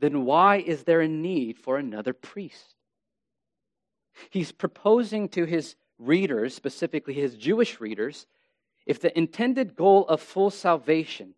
then 0.00 0.24
why 0.24 0.56
is 0.56 0.84
there 0.84 1.00
a 1.00 1.08
need 1.08 1.58
for 1.58 1.78
another 1.78 2.12
priest? 2.12 2.74
He's 4.30 4.52
proposing 4.52 5.28
to 5.30 5.44
his 5.44 5.76
readers, 5.98 6.54
specifically 6.54 7.14
his 7.14 7.36
Jewish 7.36 7.80
readers, 7.80 8.26
if 8.86 9.00
the 9.00 9.16
intended 9.16 9.74
goal 9.74 10.06
of 10.06 10.20
full 10.20 10.50
salvation, 10.50 11.34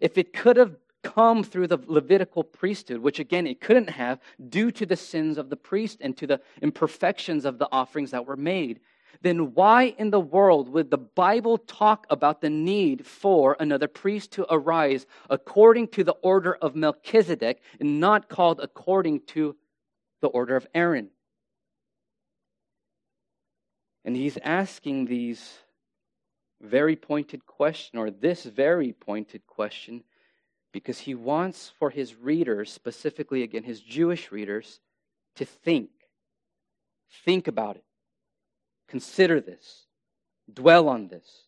if 0.00 0.18
it 0.18 0.32
could 0.32 0.56
have 0.56 0.76
come 1.02 1.42
through 1.42 1.66
the 1.66 1.78
Levitical 1.86 2.44
priesthood, 2.44 2.98
which 2.98 3.18
again 3.18 3.46
it 3.46 3.60
couldn't 3.60 3.88
have 3.88 4.20
due 4.48 4.70
to 4.70 4.84
the 4.84 4.96
sins 4.96 5.38
of 5.38 5.48
the 5.48 5.56
priest 5.56 5.98
and 6.00 6.16
to 6.16 6.26
the 6.26 6.40
imperfections 6.60 7.44
of 7.44 7.58
the 7.58 7.68
offerings 7.72 8.10
that 8.10 8.26
were 8.26 8.36
made, 8.36 8.80
then 9.22 9.54
why 9.54 9.94
in 9.98 10.10
the 10.10 10.20
world 10.20 10.68
would 10.68 10.90
the 10.90 10.98
Bible 10.98 11.58
talk 11.58 12.06
about 12.10 12.40
the 12.40 12.50
need 12.50 13.06
for 13.06 13.56
another 13.60 13.88
priest 13.88 14.32
to 14.32 14.46
arise 14.52 15.06
according 15.28 15.88
to 15.88 16.04
the 16.04 16.16
order 16.22 16.54
of 16.56 16.76
Melchizedek 16.76 17.60
and 17.80 18.00
not 18.00 18.28
called 18.28 18.60
according 18.60 19.20
to 19.28 19.56
the 20.20 20.28
order 20.28 20.56
of 20.56 20.66
Aaron? 20.74 21.10
And 24.04 24.16
he's 24.16 24.38
asking 24.38 25.06
these 25.06 25.58
very 26.60 26.96
pointed 26.96 27.46
question, 27.46 27.98
or 27.98 28.10
this 28.10 28.44
very 28.44 28.92
pointed 28.92 29.46
question, 29.46 30.04
because 30.72 30.98
he 30.98 31.14
wants 31.14 31.72
for 31.78 31.90
his 31.90 32.14
readers, 32.14 32.72
specifically 32.72 33.42
again 33.42 33.64
his 33.64 33.80
Jewish 33.80 34.30
readers, 34.30 34.80
to 35.36 35.44
think. 35.44 35.90
Think 37.24 37.48
about 37.48 37.76
it. 37.76 37.84
Consider 38.88 39.40
this. 39.40 39.86
Dwell 40.52 40.88
on 40.88 41.08
this. 41.08 41.44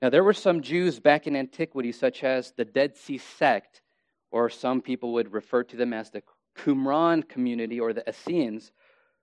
Now, 0.00 0.10
there 0.10 0.24
were 0.24 0.32
some 0.34 0.62
Jews 0.62 1.00
back 1.00 1.26
in 1.26 1.34
antiquity, 1.34 1.90
such 1.90 2.22
as 2.22 2.52
the 2.52 2.64
Dead 2.64 2.96
Sea 2.96 3.18
sect, 3.18 3.82
or 4.30 4.48
some 4.48 4.80
people 4.80 5.12
would 5.14 5.32
refer 5.32 5.64
to 5.64 5.76
them 5.76 5.92
as 5.92 6.10
the 6.10 6.22
Qumran 6.56 7.28
community 7.28 7.80
or 7.80 7.92
the 7.92 8.08
Essenes, 8.08 8.70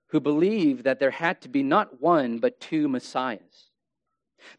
who 0.07 0.19
believed 0.19 0.83
that 0.83 0.99
there 0.99 1.11
had 1.11 1.41
to 1.41 1.49
be 1.49 1.63
not 1.63 2.01
one, 2.01 2.39
but 2.39 2.59
two 2.59 2.87
Messiahs. 2.87 3.71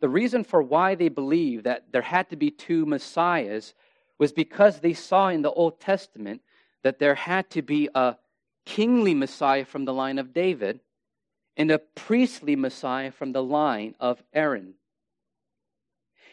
The 0.00 0.08
reason 0.08 0.44
for 0.44 0.62
why 0.62 0.94
they 0.94 1.08
believed 1.08 1.64
that 1.64 1.92
there 1.92 2.02
had 2.02 2.30
to 2.30 2.36
be 2.36 2.50
two 2.50 2.86
Messiahs 2.86 3.74
was 4.18 4.32
because 4.32 4.80
they 4.80 4.94
saw 4.94 5.28
in 5.28 5.42
the 5.42 5.52
Old 5.52 5.80
Testament 5.80 6.42
that 6.82 6.98
there 6.98 7.14
had 7.14 7.50
to 7.50 7.62
be 7.62 7.88
a 7.94 8.16
kingly 8.64 9.14
Messiah 9.14 9.64
from 9.64 9.84
the 9.84 9.94
line 9.94 10.18
of 10.18 10.32
David 10.32 10.80
and 11.56 11.70
a 11.70 11.78
priestly 11.78 12.56
Messiah 12.56 13.12
from 13.12 13.32
the 13.32 13.42
line 13.42 13.94
of 14.00 14.22
Aaron. 14.32 14.74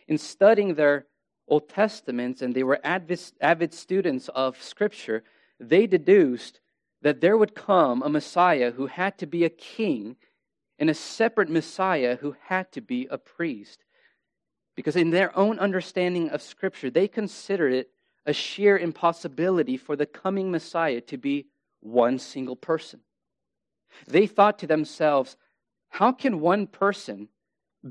In 0.08 0.18
studying 0.18 0.76
their 0.76 1.06
Old 1.48 1.70
Testaments, 1.70 2.42
and 2.42 2.54
they 2.54 2.64
were 2.64 2.80
avid, 2.84 3.22
avid 3.40 3.74
students 3.74 4.30
of 4.30 4.62
Scripture, 4.62 5.24
they 5.60 5.88
deduced 5.88 6.60
that 7.04 7.22
there 7.22 7.38
would 7.38 7.54
come 7.54 8.02
a 8.02 8.10
Messiah 8.10 8.72
who 8.72 8.88
had 8.88 9.18
to 9.20 9.26
be 9.26 9.44
a 9.44 9.50
king 9.50 10.16
and 10.80 10.90
a 10.90 10.94
separate 10.94 11.50
Messiah 11.50 12.16
who 12.16 12.36
had 12.46 12.72
to 12.72 12.82
be 12.82 13.08
a 13.12 13.18
priest. 13.18 13.84
Because 14.76 14.96
in 14.96 15.12
their 15.12 15.38
own 15.38 15.60
understanding 15.60 16.30
of 16.30 16.42
Scripture, 16.42 16.90
they 16.90 17.08
considered 17.08 17.74
it 17.74 17.92
a 18.26 18.34
sheer 18.34 18.78
impossibility 18.78 19.78
for 19.78 19.96
the 19.96 20.06
coming 20.06 20.50
Messiah 20.50 21.02
to 21.02 21.18
be 21.18 21.48
one 21.82 22.18
single 22.18 22.56
person. 22.56 23.02
They 24.08 24.26
thought 24.26 24.58
to 24.60 24.68
themselves, 24.68 25.36
how 25.90 26.14
can 26.14 26.40
one 26.40 26.66
person 26.66 27.28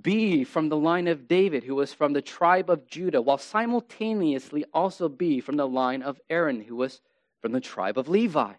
be 0.01 0.43
from 0.43 0.71
the 0.71 0.77
line 0.77 1.07
of 1.07 1.29
David, 1.29 1.65
who 1.65 1.75
was 1.75 1.93
from 1.93 2.15
the 2.15 2.23
tribe 2.23 2.71
of 2.71 2.87
Judah, 2.89 3.21
while 3.21 3.37
simultaneously 3.37 4.65
also 4.73 5.11
be 5.11 5.39
from 5.41 5.57
the 5.57 5.69
line 5.69 6.03
of 6.03 6.19
Aaron, 6.31 6.63
who 6.63 6.77
was 6.77 7.03
from 7.43 7.53
the 7.53 7.61
tribe 7.61 7.99
of 7.99 8.09
Levi? 8.09 8.55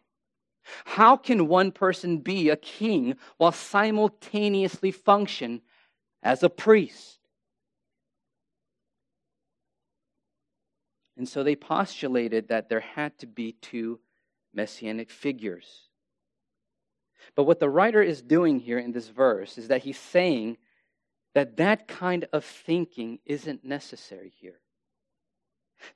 How 0.85 1.17
can 1.17 1.47
one 1.47 1.71
person 1.71 2.19
be 2.19 2.49
a 2.49 2.55
king 2.55 3.15
while 3.37 3.51
simultaneously 3.51 4.91
function 4.91 5.61
as 6.21 6.43
a 6.43 6.49
priest? 6.49 7.19
And 11.17 11.27
so 11.27 11.43
they 11.43 11.55
postulated 11.55 12.47
that 12.47 12.69
there 12.69 12.79
had 12.79 13.17
to 13.19 13.27
be 13.27 13.53
two 13.53 13.99
messianic 14.53 15.09
figures. 15.11 15.89
But 17.35 17.43
what 17.43 17.59
the 17.59 17.69
writer 17.69 18.01
is 18.01 18.21
doing 18.21 18.59
here 18.59 18.79
in 18.79 18.91
this 18.91 19.07
verse 19.07 19.57
is 19.57 19.67
that 19.67 19.83
he's 19.83 19.99
saying 19.99 20.57
that 21.33 21.57
that 21.57 21.87
kind 21.87 22.27
of 22.33 22.43
thinking 22.43 23.19
isn't 23.25 23.63
necessary 23.63 24.33
here. 24.39 24.59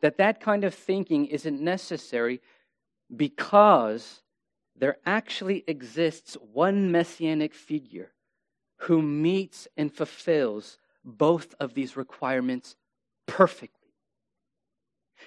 That 0.02 0.18
that 0.18 0.40
kind 0.40 0.64
of 0.64 0.74
thinking 0.74 1.28
isn't 1.28 1.62
necessary 1.62 2.42
because 3.16 4.22
there 4.78 4.98
actually 5.06 5.64
exists 5.68 6.38
one 6.54 6.92
messianic 6.92 7.54
figure 7.54 8.12
who 8.82 9.02
meets 9.02 9.68
and 9.76 9.92
fulfills 9.92 10.78
both 11.04 11.56
of 11.60 11.74
these 11.74 11.98
requirements 11.98 12.76
perfectly. 13.26 13.94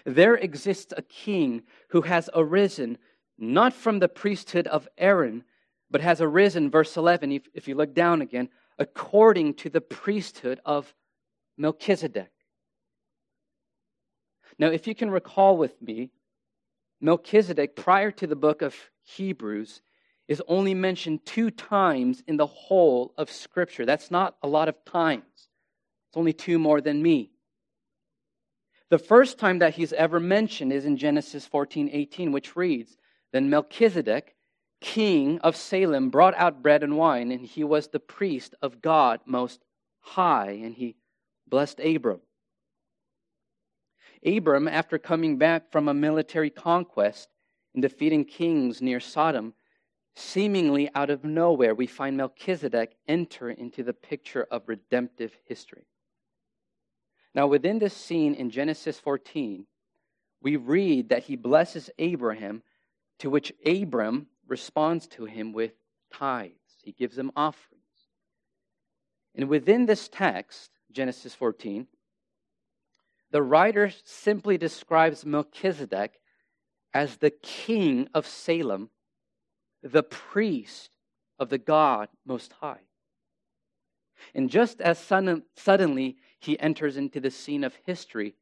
There 0.04 0.37
exists 0.37 0.92
a 0.97 1.02
king 1.02 1.62
who 1.88 2.02
has 2.02 2.30
arisen 2.33 2.99
not 3.38 3.73
from 3.73 3.99
the 3.99 4.09
priesthood 4.09 4.66
of 4.69 4.87
Aaron, 4.97 5.45
but 5.90 6.00
has 6.00 6.21
arisen, 6.21 6.71
verse 6.71 6.97
11, 6.97 7.33
if, 7.33 7.49
if 7.54 7.66
you 7.66 7.75
look 7.75 7.95
down 7.95 8.23
again, 8.23 8.49
according 8.78 9.54
to 9.54 9.69
the 9.69 9.80
priesthood 9.80 10.61
of 10.64 10.95
Melchizedek. 11.57 12.30
Now, 14.59 14.69
if 14.69 14.87
you 14.87 14.95
can 14.95 15.11
recall 15.11 15.57
with 15.57 15.80
me, 15.83 16.11
Melchizedek, 17.00 17.76
prior 17.76 18.11
to 18.12 18.26
the 18.26 18.37
book 18.37 18.62
of 18.62 18.76
Hebrews, 19.04 19.80
is 20.28 20.42
only 20.47 20.75
mentioned 20.75 21.25
two 21.25 21.50
times 21.50 22.23
in 22.26 22.37
the 22.37 22.47
whole 22.47 23.14
of 23.16 23.30
Scripture. 23.30 23.85
That's 23.85 24.11
not 24.11 24.37
a 24.42 24.49
lot 24.49 24.69
of 24.69 24.85
times. 24.85 25.25
It's 25.35 26.16
only 26.16 26.33
two 26.33 26.59
more 26.59 26.80
than 26.80 27.02
me. 27.02 27.30
The 28.90 28.99
first 28.99 29.38
time 29.38 29.61
that 29.61 29.75
he's 29.75 29.92
ever 29.92 30.21
mentioned 30.21 30.73
is 30.73 30.85
in 30.85 30.97
Genesis 30.97 31.47
14 31.47 31.90
18, 31.92 32.33
which 32.33 32.57
reads, 32.57 32.97
Then 33.33 33.49
Melchizedek, 33.49 34.35
king 34.80 35.38
of 35.40 35.57
Salem, 35.57 36.11
brought 36.11 36.35
out 36.35 36.62
bread 36.62 36.83
and 36.83 36.97
wine, 36.97 37.30
and 37.30 37.47
he 37.47 37.64
was 37.64 37.88
the 37.88 38.00
priest 38.00 38.54
of 38.61 38.83
God 38.83 39.21
Most 39.25 39.64
High, 40.00 40.61
and 40.62 40.75
he 40.75 40.97
blessed 41.47 41.80
Abram. 41.80 42.21
Abram, 44.24 44.68
after 44.68 44.98
coming 44.98 45.38
back 45.38 45.70
from 45.70 45.88
a 45.88 45.94
military 45.94 46.50
conquest 46.50 47.28
and 47.74 47.82
defeating 47.82 48.24
kings 48.24 48.82
near 48.82 49.00
Sodom, 49.00 49.54
seemingly 50.14 50.90
out 50.94 51.10
of 51.10 51.24
nowhere, 51.24 51.74
we 51.74 51.86
find 51.86 52.16
Melchizedek 52.16 52.96
enter 53.08 53.50
into 53.50 53.82
the 53.82 53.94
picture 53.94 54.46
of 54.50 54.68
redemptive 54.68 55.32
history. 55.46 55.86
Now, 57.34 57.46
within 57.46 57.78
this 57.78 57.94
scene 57.94 58.34
in 58.34 58.50
Genesis 58.50 58.98
14, 58.98 59.66
we 60.42 60.56
read 60.56 61.10
that 61.10 61.24
he 61.24 61.36
blesses 61.36 61.90
Abraham, 61.98 62.62
to 63.20 63.30
which 63.30 63.52
Abram 63.64 64.26
responds 64.48 65.06
to 65.08 65.26
him 65.26 65.52
with 65.52 65.72
tithes. 66.12 66.54
He 66.82 66.92
gives 66.92 67.16
him 67.16 67.30
offerings. 67.36 67.80
And 69.34 69.48
within 69.48 69.86
this 69.86 70.08
text, 70.08 70.70
Genesis 70.90 71.34
14, 71.34 71.86
the 73.30 73.42
writer 73.42 73.92
simply 74.04 74.58
describes 74.58 75.25
Melchizedek 75.25 76.20
as 76.92 77.16
the 77.16 77.30
king 77.30 78.08
of 78.14 78.26
Salem, 78.26 78.90
the 79.82 80.02
priest 80.02 80.90
of 81.38 81.49
the 81.49 81.58
God 81.58 82.08
Most 82.26 82.52
High. 82.54 82.80
And 84.35 84.50
just 84.50 84.81
as 84.81 84.98
sudden, 84.98 85.44
suddenly 85.57 86.16
he 86.38 86.59
enters 86.59 86.96
into 86.96 87.20
the 87.20 87.31
scene 87.31 87.64
of 87.64 87.74
history, 87.87 88.35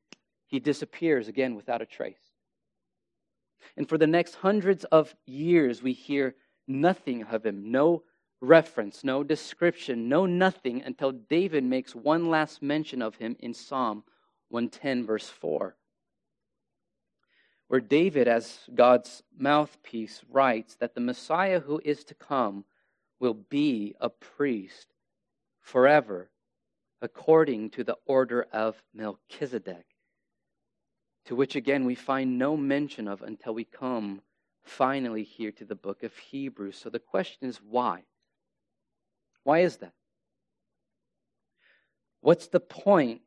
he 0.47 0.59
disappears 0.59 1.29
again 1.29 1.55
without 1.55 1.83
a 1.83 1.87
trace. 1.87 2.17
And 3.77 3.89
for 3.89 3.99
the 3.99 4.07
next 4.07 4.37
hundreds 4.37 4.85
of 4.85 5.15
years, 5.27 5.83
we 5.83 5.93
hear 5.93 6.35
nothing 6.67 7.25
of 7.25 7.45
him, 7.45 7.71
no 7.71 8.03
reference, 8.41 9.05
no 9.05 9.23
description, 9.23 10.09
no 10.09 10.27
nothing 10.27 10.83
until 10.83 11.13
David 11.13 11.65
makes 11.65 11.95
one 11.95 12.31
last 12.31 12.63
mention 12.63 13.03
of 13.03 13.17
him 13.17 13.37
in 13.41 13.53
Psalm 13.53 14.05
110, 14.49 15.05
verse 15.05 15.29
4, 15.29 15.77
where 17.69 17.81
David, 17.81 18.29
as 18.29 18.61
God's 18.75 19.23
mouthpiece, 19.37 20.23
writes 20.31 20.77
that 20.77 20.95
the 20.95 21.01
Messiah 21.01 21.61
who 21.61 21.81
is 21.85 22.05
to 22.05 22.15
come 22.15 22.65
will 23.21 23.35
be 23.35 23.95
a 24.01 24.09
priest 24.09 24.95
forever, 25.61 26.31
according 27.03 27.71
to 27.71 27.85
the 27.85 27.97
order 28.07 28.47
of 28.53 28.83
Melchizedek, 28.95 29.85
to 31.27 31.37
which 31.37 31.57
again 31.57 31.85
we 31.85 31.95
find 31.95 32.39
no 32.39 32.57
mention 32.57 33.07
of 33.07 33.23
until 33.23 33.55
we 33.55 33.65
come 33.65 34.23
finally 34.63 35.25
here 35.25 35.53
to 35.53 35.65
the 35.65 35.75
book 35.75 36.03
of 36.03 36.17
Hebrews. 36.17 36.77
So 36.77 36.91
the 36.91 36.99
question 36.99 37.49
is 37.49 37.59
why? 37.59 38.05
Why 39.45 39.61
is 39.61 39.77
that? 39.79 39.93
What's 42.21 42.49
the 42.49 42.61
point 42.61 43.23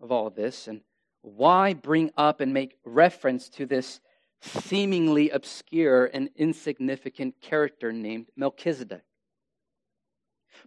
of 0.00 0.12
all 0.12 0.30
this 0.30 0.68
and 0.68 0.80
why 1.22 1.72
bring 1.72 2.10
up 2.16 2.40
and 2.40 2.52
make 2.52 2.76
reference 2.84 3.48
to 3.48 3.66
this 3.66 4.00
seemingly 4.42 5.30
obscure 5.30 6.10
and 6.12 6.28
insignificant 6.36 7.40
character 7.40 7.92
named 7.92 8.26
Melchizedek? 8.36 9.04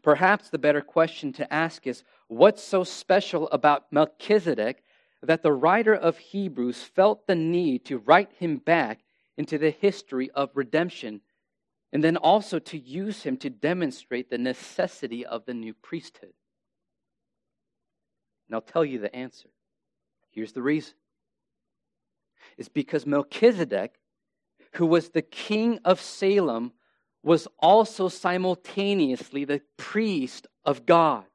Perhaps 0.02 0.50
the 0.50 0.58
better 0.58 0.82
question 0.82 1.32
to 1.34 1.54
ask 1.54 1.88
is 1.88 2.04
what's 2.28 2.64
so 2.64 2.84
special 2.84 3.48
about 3.50 3.92
Melchizedek 3.92 4.84
that 5.24 5.44
the 5.44 5.52
writer 5.52 5.96
of 5.96 6.18
Hebrews 6.18 6.84
felt 6.84 7.28
the 7.28 7.36
need 7.36 7.86
to 7.86 7.98
write 7.98 8.32
him 8.34 8.58
back 8.58 9.02
into 9.38 9.58
the 9.58 9.72
history 9.72 10.30
of 10.32 10.50
redemption 10.54 11.22
and 11.94 12.04
then 12.04 12.18
also 12.18 12.60
to 12.60 12.78
use 12.78 13.24
him 13.24 13.38
to 13.38 13.50
demonstrate 13.50 14.30
the 14.30 14.38
necessity 14.38 15.26
of 15.26 15.46
the 15.46 15.54
new 15.54 15.74
priesthood? 15.74 16.34
And 18.48 18.56
I'll 18.56 18.62
tell 18.62 18.86
you 18.86 19.00
the 19.00 19.14
answer. 19.16 19.50
Here's 20.32 20.54
the 20.54 20.62
reason 20.62 20.94
it's 22.58 22.70
because 22.70 23.06
Melchizedek, 23.06 23.96
who 24.74 24.86
was 24.86 25.10
the 25.10 25.22
king 25.22 25.80
of 25.84 26.02
Salem, 26.02 26.74
was 27.24 27.48
also 27.60 28.08
simultaneously 28.08 29.46
the 29.46 29.62
priest 29.76 30.48
of 30.64 30.86
God. 30.86 31.26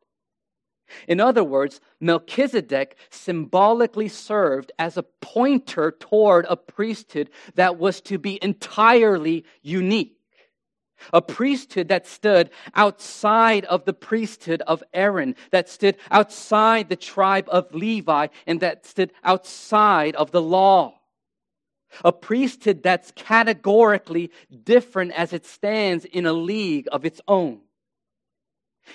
In 1.09 1.21
other 1.21 1.45
words, 1.45 1.81
Melchizedek 2.01 2.97
symbolically 3.11 4.09
served 4.09 4.73
as 4.79 4.97
a 4.97 5.03
pointer 5.03 5.91
toward 5.91 6.47
a 6.49 6.57
priesthood 6.57 7.31
that 7.55 7.79
was 7.79 8.01
to 8.03 8.19
be 8.19 8.39
entirely 8.43 9.45
unique 9.63 10.19
a 11.13 11.23
priesthood 11.23 11.89
that 11.89 12.07
stood 12.07 12.51
outside 12.75 13.65
of 13.67 13.85
the 13.85 13.93
priesthood 13.93 14.63
of 14.67 14.83
Aaron, 14.93 15.35
that 15.51 15.69
stood 15.69 15.97
outside 16.11 16.89
the 16.89 16.97
tribe 16.97 17.49
of 17.49 17.75
Levi, 17.75 18.29
and 18.47 18.61
that 18.61 18.87
stood 18.87 19.13
outside 19.25 20.15
of 20.17 20.31
the 20.31 20.43
law. 20.43 20.99
A 22.05 22.13
priesthood 22.13 22.83
that's 22.83 23.13
categorically 23.15 24.31
different 24.65 25.13
as 25.13 25.33
it 25.33 25.45
stands 25.45 26.05
in 26.05 26.27
a 26.27 26.33
league 26.33 26.89
of 26.91 27.05
its 27.05 27.21
own. 27.29 27.61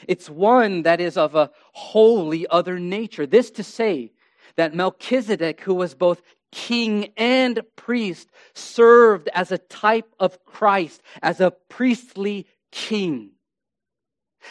It's 0.08 0.30
one 0.30 0.84
that 0.84 1.00
is 1.00 1.18
of 1.18 1.36
a 1.36 1.52
wholly 1.74 2.48
other 2.48 2.80
nature. 2.80 3.26
This 3.26 3.52
to 3.52 3.64
say 3.64 4.12
that 4.56 4.74
Melchizedek, 4.74 5.62
who 5.62 5.76
was 5.76 5.94
both 5.94 6.22
king 6.52 7.12
and 7.18 7.62
priest, 7.76 8.30
served 8.54 9.30
as 9.34 9.52
a 9.52 9.58
type 9.58 10.14
of 10.20 10.44
Christ, 10.46 11.02
as 11.22 11.40
a 11.40 11.52
priestly 11.52 12.48
king. 12.72 13.32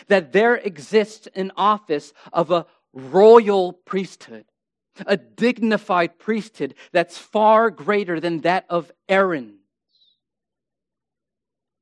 That 0.09 0.33
there 0.33 0.57
exists 0.57 1.29
an 1.35 1.53
office 1.57 2.13
of 2.33 2.51
a 2.51 2.67
royal 2.93 3.73
priesthood, 3.73 4.45
a 5.07 5.17
dignified 5.17 6.19
priesthood 6.19 6.75
that's 6.93 7.19
far 7.19 7.71
greater 7.71 8.21
than 8.21 8.41
that 8.41 8.67
of 8.69 8.91
Aaron's. 9.09 9.55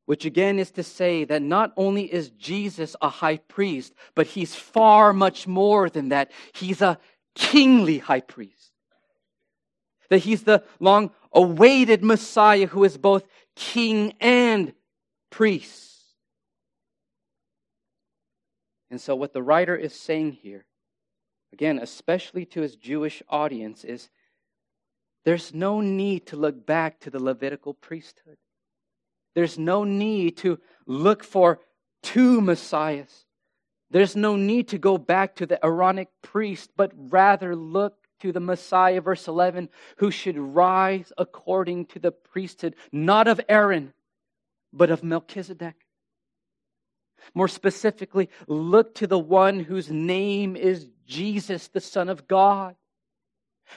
Which 0.06 0.26
again 0.26 0.58
is 0.58 0.70
to 0.72 0.82
say 0.82 1.24
that 1.24 1.40
not 1.40 1.72
only 1.78 2.12
is 2.12 2.28
Jesus 2.30 2.94
a 3.00 3.08
high 3.08 3.38
priest, 3.38 3.94
but 4.14 4.26
he's 4.26 4.54
far 4.54 5.14
much 5.14 5.46
more 5.46 5.88
than 5.88 6.10
that. 6.10 6.30
He's 6.52 6.82
a 6.82 6.98
kingly 7.34 7.98
high 7.98 8.20
priest 8.20 8.73
that 10.10 10.18
he's 10.18 10.42
the 10.42 10.62
long 10.80 11.10
awaited 11.32 12.04
Messiah 12.04 12.66
who 12.66 12.84
is 12.84 12.96
both 12.96 13.24
king 13.56 14.14
and 14.20 14.72
priest. 15.30 15.94
And 18.90 19.00
so, 19.00 19.16
what 19.16 19.32
the 19.32 19.42
writer 19.42 19.74
is 19.74 19.94
saying 19.94 20.32
here, 20.32 20.66
again, 21.52 21.78
especially 21.80 22.44
to 22.46 22.60
his 22.60 22.76
Jewish 22.76 23.22
audience, 23.28 23.82
is 23.84 24.08
there's 25.24 25.54
no 25.54 25.80
need 25.80 26.26
to 26.26 26.36
look 26.36 26.64
back 26.64 27.00
to 27.00 27.10
the 27.10 27.22
Levitical 27.22 27.74
priesthood. 27.74 28.36
There's 29.34 29.58
no 29.58 29.82
need 29.84 30.36
to 30.38 30.60
look 30.86 31.24
for 31.24 31.60
two 32.02 32.40
messiahs. 32.40 33.24
There's 33.90 34.14
no 34.14 34.36
need 34.36 34.68
to 34.68 34.78
go 34.78 34.98
back 34.98 35.36
to 35.36 35.46
the 35.46 35.64
Aaronic 35.64 36.08
priest, 36.22 36.70
but 36.76 36.92
rather 36.94 37.56
look 37.56 38.03
to 38.24 38.32
the 38.32 38.40
Messiah, 38.40 39.02
verse 39.02 39.28
11, 39.28 39.68
who 39.98 40.10
should 40.10 40.38
rise 40.38 41.12
according 41.18 41.84
to 41.84 41.98
the 41.98 42.10
priesthood, 42.10 42.74
not 42.90 43.28
of 43.28 43.38
Aaron, 43.50 43.92
but 44.72 44.90
of 44.90 45.04
Melchizedek. 45.04 45.74
More 47.34 47.48
specifically, 47.48 48.30
look 48.48 48.94
to 48.94 49.06
the 49.06 49.18
one 49.18 49.60
whose 49.60 49.90
name 49.90 50.56
is 50.56 50.88
Jesus, 51.06 51.68
the 51.68 51.82
Son 51.82 52.08
of 52.08 52.26
God. 52.26 52.76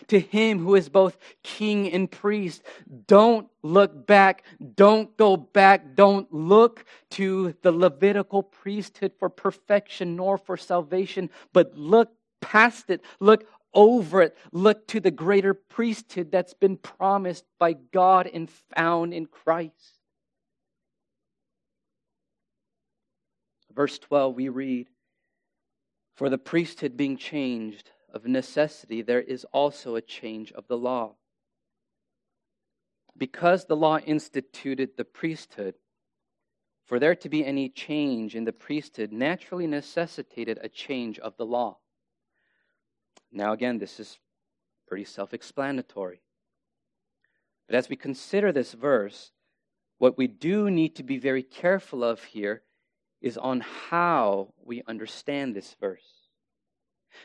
To 0.08 0.20
him 0.20 0.60
who 0.60 0.76
is 0.76 0.88
both 0.88 1.18
king 1.44 1.92
and 1.92 2.10
priest. 2.10 2.64
Don't 3.06 3.50
look 3.64 4.08
back. 4.08 4.44
Don't 4.76 5.16
go 5.18 5.36
back. 5.36 5.96
Don't 5.96 6.32
look 6.34 6.86
to 7.12 7.54
the 7.64 7.74
Levitical 7.74 8.44
priesthood 8.44 9.12
for 9.20 9.30
perfection 9.30 10.16
nor 10.16 10.38
for 10.38 10.56
salvation, 10.56 11.30
but 11.52 11.78
look 11.78 12.12
past 12.42 12.90
it. 12.90 13.02
Look 13.20 13.46
over 13.74 14.22
it. 14.22 14.38
Look 14.52 14.88
to 14.88 15.00
the 15.00 15.12
greater 15.12 15.54
priesthood 15.54 16.32
that's 16.32 16.54
been 16.54 16.78
promised 16.78 17.46
by 17.60 17.74
God 17.74 18.30
and 18.32 18.50
found 18.76 19.14
in 19.14 19.26
Christ. 19.26 20.00
Verse 23.74 24.00
12, 24.00 24.36
we 24.36 24.50
read, 24.50 24.88
For 26.16 26.30
the 26.30 26.38
priesthood 26.40 26.98
being 26.98 27.16
changed 27.16 27.92
of 28.12 28.26
necessity, 28.26 29.04
there 29.04 29.22
is 29.22 29.46
also 29.54 29.96
a 29.96 30.02
change 30.02 30.52
of 30.54 30.68
the 30.68 30.78
law. 30.78 31.14
Because 33.16 33.66
the 33.66 33.76
law 33.76 34.00
instituted 34.00 34.98
the 34.98 35.06
priesthood, 35.06 35.76
for 36.86 37.00
there 37.00 37.16
to 37.16 37.30
be 37.30 37.46
any 37.46 37.70
change 37.70 38.36
in 38.36 38.46
the 38.46 38.54
priesthood 38.54 39.12
naturally 39.12 39.68
necessitated 39.68 40.58
a 40.62 40.70
change 40.70 41.20
of 41.20 41.36
the 41.38 41.46
law. 41.46 41.78
Now, 43.32 43.54
again, 43.54 43.78
this 43.78 44.00
is 44.00 44.20
pretty 44.88 45.06
self 45.06 45.34
explanatory. 45.34 46.22
But 47.68 47.76
as 47.76 47.90
we 47.90 47.96
consider 47.96 48.52
this 48.52 48.74
verse, 48.74 49.32
what 49.98 50.18
we 50.18 50.28
do 50.28 50.70
need 50.70 50.96
to 50.96 51.04
be 51.04 51.18
very 51.18 51.44
careful 51.44 52.04
of 52.04 52.24
here 52.24 52.64
is 53.22 53.38
on 53.38 53.62
how 53.62 54.54
we 54.64 54.84
understand 54.88 55.56
this 55.56 55.76
verse. 55.80 56.28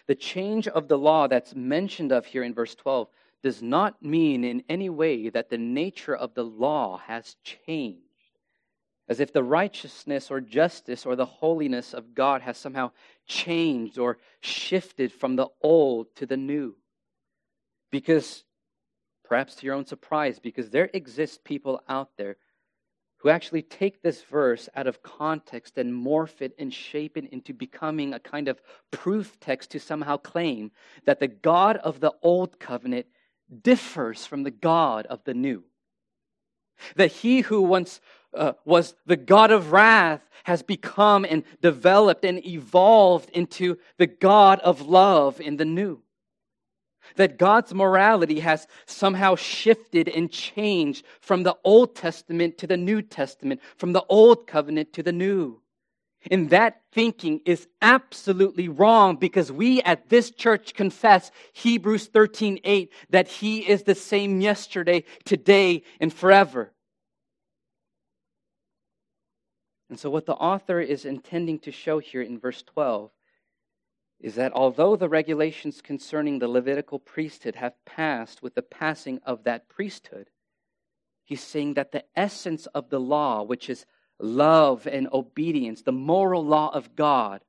The 0.06 0.14
change 0.14 0.68
of 0.68 0.88
the 0.88 0.98
law 0.98 1.28
that's 1.28 1.54
mentioned 1.54 2.12
of 2.12 2.26
here 2.26 2.42
in 2.42 2.54
verse 2.54 2.74
12 2.74 3.08
does 3.42 3.62
not 3.62 4.02
mean 4.02 4.44
in 4.44 4.64
any 4.68 4.88
way 4.88 5.28
that 5.28 5.50
the 5.50 5.58
nature 5.58 6.16
of 6.16 6.34
the 6.34 6.44
law 6.44 6.98
has 6.98 7.36
changed, 7.42 8.06
as 9.08 9.20
if 9.20 9.32
the 9.32 9.42
righteousness 9.42 10.30
or 10.30 10.40
justice 10.40 11.04
or 11.04 11.16
the 11.16 11.26
holiness 11.26 11.92
of 11.92 12.14
God 12.14 12.42
has 12.42 12.56
somehow 12.56 12.92
changed 13.26 13.98
or 13.98 14.18
shifted 14.40 15.12
from 15.12 15.36
the 15.36 15.48
old 15.60 16.14
to 16.16 16.26
the 16.26 16.36
new. 16.36 16.76
Because, 17.90 18.44
perhaps 19.24 19.56
to 19.56 19.66
your 19.66 19.74
own 19.74 19.86
surprise, 19.86 20.38
because 20.38 20.70
there 20.70 20.88
exist 20.92 21.44
people 21.44 21.82
out 21.88 22.10
there 22.16 22.36
who 23.18 23.28
actually 23.28 23.62
take 23.62 24.02
this 24.02 24.22
verse 24.22 24.68
out 24.74 24.88
of 24.88 25.02
context 25.02 25.78
and 25.78 25.92
morph 25.92 26.40
it 26.40 26.54
and 26.58 26.74
shape 26.74 27.16
it 27.16 27.32
into 27.32 27.54
becoming 27.54 28.12
a 28.12 28.18
kind 28.18 28.48
of 28.48 28.60
proof 28.90 29.38
text 29.38 29.70
to 29.70 29.78
somehow 29.78 30.16
claim 30.16 30.72
that 31.04 31.20
the 31.20 31.28
God 31.28 31.76
of 31.76 32.00
the 32.00 32.12
old 32.22 32.58
covenant 32.58 33.06
differs 33.62 34.26
from 34.26 34.42
the 34.42 34.50
God 34.50 35.06
of 35.06 35.22
the 35.24 35.34
new. 35.34 35.62
That 36.96 37.12
he 37.12 37.42
who 37.42 37.62
once 37.62 38.00
uh, 38.34 38.52
was 38.64 38.94
the 39.06 39.16
God 39.16 39.50
of 39.50 39.72
wrath 39.72 40.22
has 40.44 40.62
become 40.62 41.24
and 41.24 41.44
developed 41.60 42.24
and 42.24 42.44
evolved 42.46 43.30
into 43.30 43.78
the 43.98 44.06
God 44.06 44.60
of 44.60 44.82
love 44.82 45.40
in 45.40 45.56
the 45.56 45.64
new 45.64 46.02
that 47.16 47.38
God's 47.38 47.74
morality 47.74 48.40
has 48.40 48.66
somehow 48.86 49.36
shifted 49.36 50.08
and 50.08 50.30
changed 50.30 51.04
from 51.20 51.42
the 51.42 51.56
Old 51.64 51.94
Testament 51.94 52.58
to 52.58 52.66
the 52.66 52.76
New 52.76 53.02
Testament, 53.02 53.60
from 53.76 53.92
the 53.92 54.04
Old 54.08 54.46
Covenant 54.46 54.92
to 54.94 55.02
the 55.02 55.12
New. 55.12 55.60
And 56.30 56.50
that 56.50 56.82
thinking 56.92 57.40
is 57.44 57.66
absolutely 57.80 58.68
wrong 58.68 59.16
because 59.16 59.50
we 59.50 59.82
at 59.82 60.08
this 60.08 60.30
church 60.30 60.74
confess 60.74 61.32
Hebrews 61.52 62.06
13 62.06 62.60
8 62.62 62.92
that 63.10 63.28
He 63.28 63.68
is 63.68 63.82
the 63.82 63.96
same 63.96 64.40
yesterday, 64.40 65.04
today, 65.24 65.82
and 66.00 66.12
forever. 66.12 66.72
And 69.92 70.00
so, 70.00 70.08
what 70.08 70.24
the 70.24 70.32
author 70.32 70.80
is 70.80 71.04
intending 71.04 71.58
to 71.58 71.70
show 71.70 71.98
here 71.98 72.22
in 72.22 72.38
verse 72.38 72.62
12 72.62 73.10
is 74.20 74.36
that 74.36 74.54
although 74.54 74.96
the 74.96 75.10
regulations 75.10 75.82
concerning 75.82 76.38
the 76.38 76.48
Levitical 76.48 76.98
priesthood 76.98 77.56
have 77.56 77.74
passed 77.84 78.42
with 78.42 78.54
the 78.54 78.62
passing 78.62 79.20
of 79.26 79.44
that 79.44 79.68
priesthood, 79.68 80.30
he's 81.24 81.42
saying 81.42 81.74
that 81.74 81.92
the 81.92 82.06
essence 82.16 82.64
of 82.68 82.88
the 82.88 82.98
law, 82.98 83.42
which 83.42 83.68
is 83.68 83.84
love 84.18 84.86
and 84.86 85.10
obedience, 85.12 85.82
the 85.82 85.92
moral 85.92 86.42
law 86.42 86.70
of 86.72 86.96
God, 86.96 87.44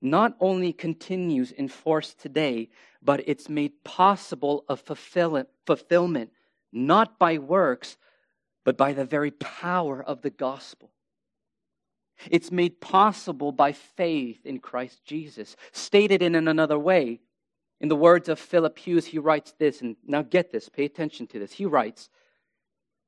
not 0.00 0.36
only 0.38 0.72
continues 0.72 1.50
in 1.50 1.66
force 1.66 2.14
today, 2.14 2.68
but 3.02 3.24
it's 3.26 3.48
made 3.48 3.82
possible 3.82 4.64
of 4.68 4.80
fulfillment, 4.80 6.30
not 6.70 7.18
by 7.18 7.38
works, 7.38 7.96
but 8.62 8.76
by 8.76 8.92
the 8.92 9.04
very 9.04 9.32
power 9.32 10.00
of 10.00 10.22
the 10.22 10.30
gospel. 10.30 10.89
It's 12.30 12.50
made 12.50 12.80
possible 12.80 13.52
by 13.52 13.72
faith 13.72 14.44
in 14.44 14.58
Christ 14.58 15.04
Jesus. 15.04 15.56
Stated 15.72 16.22
in 16.22 16.34
another 16.34 16.78
way, 16.78 17.20
in 17.80 17.88
the 17.88 17.96
words 17.96 18.28
of 18.28 18.38
Philip 18.38 18.78
Hughes, 18.78 19.06
he 19.06 19.18
writes 19.18 19.54
this, 19.58 19.80
and 19.80 19.96
now 20.06 20.22
get 20.22 20.52
this, 20.52 20.68
pay 20.68 20.84
attention 20.84 21.26
to 21.28 21.38
this. 21.38 21.52
He 21.52 21.64
writes, 21.64 22.10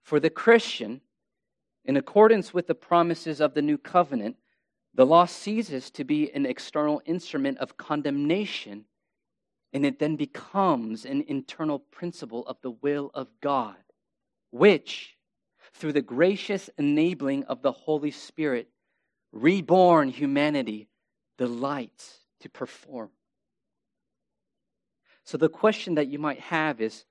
For 0.03 0.18
the 0.18 0.31
Christian, 0.31 1.03
in 1.85 1.96
accordance 1.96 2.55
with 2.55 2.68
the 2.68 2.75
promises 2.75 3.40
of 3.40 3.55
the 3.55 3.62
new 3.62 3.77
covenant, 3.77 4.37
the 4.94 5.07
law 5.07 5.27
ceases 5.27 5.90
to 5.92 6.05
be 6.05 6.33
an 6.33 6.46
external 6.46 7.03
instrument 7.05 7.59
of 7.59 7.77
condemnation, 7.77 8.87
and 9.72 9.85
it 9.85 9.98
then 9.98 10.16
becomes 10.16 11.05
an 11.05 11.25
internal 11.29 11.79
principle 11.79 12.46
of 12.46 12.57
the 12.62 12.70
will 12.70 13.11
of 13.14 13.29
God, 13.40 13.77
which, 14.51 15.16
through 15.75 15.92
the 15.92 16.03
gracious 16.03 16.70
enabling 16.79 17.44
of 17.44 17.62
the 17.62 17.72
Holy 17.72 18.11
Spirit, 18.11 18.68
reborn 19.33 20.11
humanity 20.11 20.88
delights 21.38 22.18
to 22.40 22.49
perform. 22.49 23.11
So, 25.25 25.38
the 25.38 25.49
question 25.49 25.95
that 25.95 26.09
you 26.09 26.18
might 26.18 26.40
have 26.40 26.81
is 26.81 27.05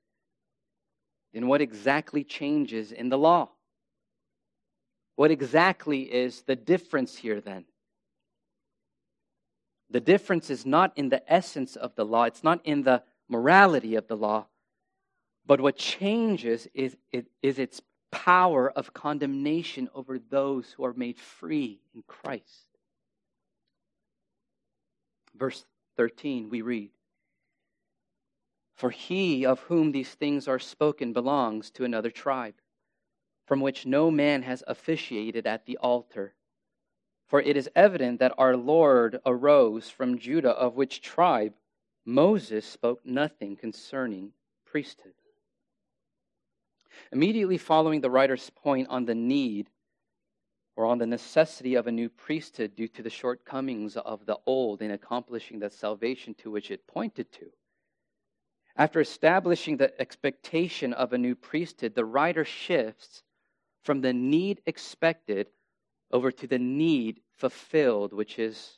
then 1.34 1.48
what 1.48 1.62
exactly 1.62 2.24
changes 2.24 2.92
in 2.92 3.10
the 3.10 3.18
law? 3.18 3.50
What 5.16 5.32
exactly 5.32 6.02
is 6.02 6.42
the 6.44 6.56
difference 6.56 7.16
here 7.16 7.42
then? 7.42 7.66
The 9.90 10.00
difference 10.00 10.50
is 10.50 10.66
not 10.66 10.94
in 10.96 11.10
the 11.10 11.22
essence 11.32 11.76
of 11.76 11.96
the 11.96 12.06
law, 12.06 12.24
it's 12.24 12.44
not 12.44 12.62
in 12.66 12.84
the 12.84 13.04
morality 13.30 13.96
of 13.96 14.08
the 14.08 14.18
law, 14.18 14.48
but 15.46 15.62
what 15.62 15.78
changes 15.78 16.68
is, 16.74 16.98
is 17.42 17.60
its 17.60 17.82
power 18.12 18.70
of 18.70 18.94
condemnation 18.94 19.90
over 19.96 20.20
those 20.20 20.72
who 20.72 20.86
are 20.86 20.94
made 20.94 21.18
free 21.18 21.82
in 21.96 22.04
Christ. 22.08 22.68
Verse 25.36 25.66
13, 25.98 26.50
we 26.50 26.62
read 26.62 26.92
For 28.76 28.90
he 28.90 29.46
of 29.46 29.60
whom 29.62 29.92
these 29.92 30.14
things 30.14 30.48
are 30.48 30.60
spoken 30.60 31.14
belongs 31.14 31.72
to 31.72 31.86
another 31.86 32.12
tribe, 32.12 32.56
from 33.48 33.62
which 33.62 33.86
no 33.86 34.12
man 34.12 34.44
has 34.44 34.64
officiated 34.68 35.48
at 35.48 35.66
the 35.66 35.78
altar. 35.78 36.36
For 37.28 37.42
it 37.42 37.56
is 37.56 37.70
evident 37.76 38.20
that 38.20 38.36
our 38.38 38.58
Lord 38.58 39.20
arose 39.26 39.90
from 39.90 40.20
Judah, 40.20 40.52
of 40.52 40.76
which 40.76 41.02
tribe 41.02 41.54
Moses 42.06 42.66
spoke 42.66 43.06
nothing 43.06 43.56
concerning 43.56 44.34
priesthood. 44.66 45.14
Immediately 47.12 47.58
following 47.58 48.02
the 48.02 48.10
writer's 48.10 48.50
point 48.50 48.88
on 48.90 49.06
the 49.06 49.16
need 49.16 49.70
or 50.76 50.86
on 50.86 50.98
the 50.98 51.06
necessity 51.06 51.76
of 51.76 51.88
a 51.88 51.92
new 51.92 52.10
priesthood 52.10 52.76
due 52.76 52.88
to 52.88 53.04
the 53.04 53.10
shortcomings 53.10 53.98
of 53.98 54.26
the 54.26 54.40
old 54.46 54.82
in 54.82 54.92
accomplishing 54.92 55.60
the 55.60 55.70
salvation 55.70 56.34
to 56.36 56.50
which 56.50 56.72
it 56.72 56.88
pointed 56.88 57.32
to. 57.34 57.52
After 58.76 59.02
establishing 59.02 59.78
the 59.78 60.00
expectation 60.00 60.94
of 60.94 61.12
a 61.12 61.18
new 61.18 61.36
priesthood, 61.36 61.94
the 61.94 62.06
writer 62.06 62.46
shifts 62.46 63.24
from 63.84 64.02
the 64.02 64.14
need 64.14 64.62
expected 64.66 65.48
over 66.12 66.32
to 66.32 66.48
the 66.48 66.60
need 66.60 67.22
fulfilled, 67.38 68.14
which 68.14 68.40
is 68.40 68.78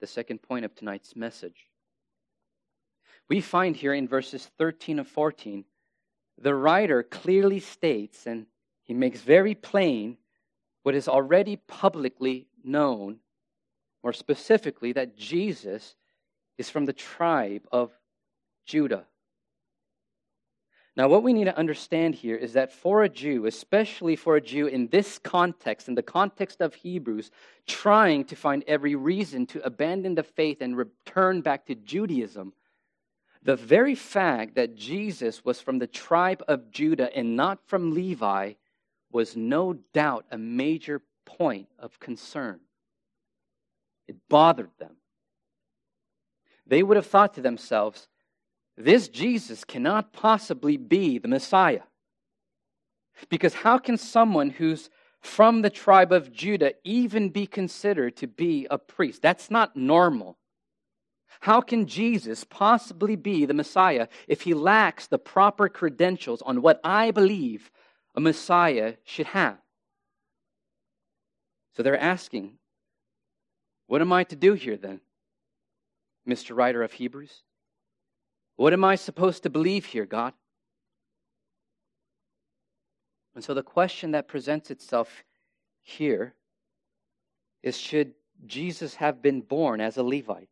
the 0.00 0.06
second 0.06 0.42
point 0.42 0.64
of 0.64 0.74
tonight's 0.74 1.16
message. 1.16 1.68
We 3.28 3.40
find 3.40 3.74
here 3.74 3.92
in 3.92 4.08
verses 4.08 4.50
13 4.58 5.00
and 5.00 5.08
14, 5.08 5.64
the 6.38 6.54
writer 6.54 7.02
clearly 7.02 7.60
states 7.60 8.26
and 8.26 8.46
he 8.82 8.94
makes 8.94 9.20
very 9.20 9.54
plain 9.54 10.16
what 10.82 10.94
is 10.94 11.08
already 11.08 11.56
publicly 11.56 12.46
known, 12.62 13.18
more 14.04 14.12
specifically, 14.12 14.92
that 14.92 15.16
Jesus 15.16 15.96
is 16.58 16.70
from 16.70 16.84
the 16.84 16.92
tribe 16.92 17.66
of 17.72 17.90
Judah. 18.64 19.04
Now, 20.96 21.08
what 21.08 21.22
we 21.22 21.34
need 21.34 21.44
to 21.44 21.58
understand 21.58 22.14
here 22.14 22.36
is 22.36 22.54
that 22.54 22.72
for 22.72 23.02
a 23.02 23.08
Jew, 23.08 23.44
especially 23.44 24.16
for 24.16 24.36
a 24.36 24.40
Jew 24.40 24.66
in 24.66 24.88
this 24.88 25.18
context, 25.18 25.88
in 25.88 25.94
the 25.94 26.02
context 26.02 26.62
of 26.62 26.74
Hebrews, 26.74 27.30
trying 27.66 28.24
to 28.26 28.36
find 28.36 28.64
every 28.66 28.94
reason 28.94 29.44
to 29.48 29.66
abandon 29.66 30.14
the 30.14 30.22
faith 30.22 30.62
and 30.62 30.74
return 30.74 31.42
back 31.42 31.66
to 31.66 31.74
Judaism, 31.74 32.54
the 33.42 33.56
very 33.56 33.94
fact 33.94 34.54
that 34.56 34.74
Jesus 34.74 35.44
was 35.44 35.60
from 35.60 35.78
the 35.78 35.86
tribe 35.86 36.42
of 36.48 36.70
Judah 36.70 37.14
and 37.16 37.36
not 37.36 37.60
from 37.66 37.94
Levi 37.94 38.54
was 39.12 39.36
no 39.36 39.74
doubt 39.92 40.26
a 40.30 40.38
major 40.38 41.02
point 41.24 41.68
of 41.78 42.00
concern. 42.00 42.60
It 44.08 44.16
bothered 44.28 44.70
them. 44.78 44.96
They 46.66 46.82
would 46.82 46.96
have 46.96 47.06
thought 47.06 47.34
to 47.34 47.40
themselves, 47.40 48.08
this 48.76 49.08
Jesus 49.08 49.64
cannot 49.64 50.12
possibly 50.12 50.76
be 50.76 51.18
the 51.18 51.28
Messiah. 51.28 51.82
Because 53.28 53.54
how 53.54 53.78
can 53.78 53.96
someone 53.96 54.50
who's 54.50 54.90
from 55.20 55.62
the 55.62 55.70
tribe 55.70 56.12
of 56.12 56.32
Judah 56.32 56.74
even 56.84 57.30
be 57.30 57.46
considered 57.46 58.16
to 58.16 58.26
be 58.26 58.66
a 58.70 58.76
priest? 58.76 59.22
That's 59.22 59.50
not 59.50 59.76
normal. 59.76 60.36
How 61.40 61.60
can 61.60 61.86
Jesus 61.86 62.44
possibly 62.44 63.16
be 63.16 63.44
the 63.44 63.54
Messiah 63.54 64.08
if 64.26 64.42
he 64.42 64.54
lacks 64.54 65.06
the 65.06 65.18
proper 65.18 65.68
credentials 65.68 66.42
on 66.42 66.62
what 66.62 66.80
I 66.82 67.10
believe 67.10 67.70
a 68.14 68.20
Messiah 68.20 68.94
should 69.04 69.26
have? 69.26 69.58
So 71.76 71.82
they're 71.82 72.00
asking, 72.00 72.54
what 73.86 74.00
am 74.00 74.12
I 74.12 74.24
to 74.24 74.36
do 74.36 74.54
here 74.54 74.76
then, 74.76 75.00
Mr. 76.26 76.56
Writer 76.56 76.82
of 76.82 76.92
Hebrews? 76.92 77.42
What 78.56 78.72
am 78.72 78.84
I 78.84 78.94
supposed 78.94 79.42
to 79.42 79.50
believe 79.50 79.84
here, 79.84 80.06
God? 80.06 80.32
And 83.34 83.44
so 83.44 83.52
the 83.52 83.62
question 83.62 84.12
that 84.12 84.28
presents 84.28 84.70
itself 84.70 85.22
here 85.82 86.34
is 87.62 87.76
should 87.76 88.14
Jesus 88.46 88.94
have 88.94 89.20
been 89.20 89.42
born 89.42 89.80
as 89.80 89.98
a 89.98 90.02
Levite? 90.02 90.48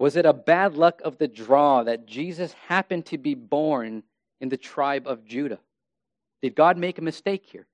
Was 0.00 0.16
it 0.16 0.24
a 0.24 0.32
bad 0.32 0.76
luck 0.76 1.02
of 1.04 1.18
the 1.18 1.28
draw 1.28 1.82
that 1.82 2.06
Jesus 2.06 2.54
happened 2.68 3.04
to 3.06 3.18
be 3.18 3.34
born 3.34 4.02
in 4.40 4.48
the 4.48 4.56
tribe 4.56 5.06
of 5.06 5.26
Judah? 5.26 5.58
Did 6.40 6.54
God 6.54 6.78
make 6.78 6.96
a 6.96 7.02
mistake 7.02 7.44
here? 7.44 7.66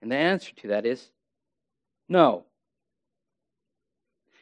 And 0.00 0.10
the 0.10 0.16
answer 0.16 0.54
to 0.56 0.68
that 0.68 0.86
is 0.86 1.10
no. 2.08 2.44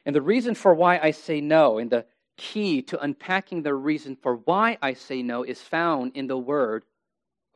And 0.06 0.14
the 0.14 0.22
reason 0.22 0.54
for 0.54 0.72
why 0.72 1.00
I 1.02 1.10
say 1.10 1.40
no, 1.40 1.78
and 1.78 1.90
the 1.90 2.06
key 2.36 2.80
to 2.82 3.00
unpacking 3.00 3.64
the 3.64 3.74
reason 3.74 4.14
for 4.14 4.36
why 4.36 4.78
I 4.80 4.94
say 4.94 5.20
no 5.20 5.42
is 5.42 5.60
found 5.60 6.12
in 6.14 6.28
the 6.28 6.38
word 6.38 6.84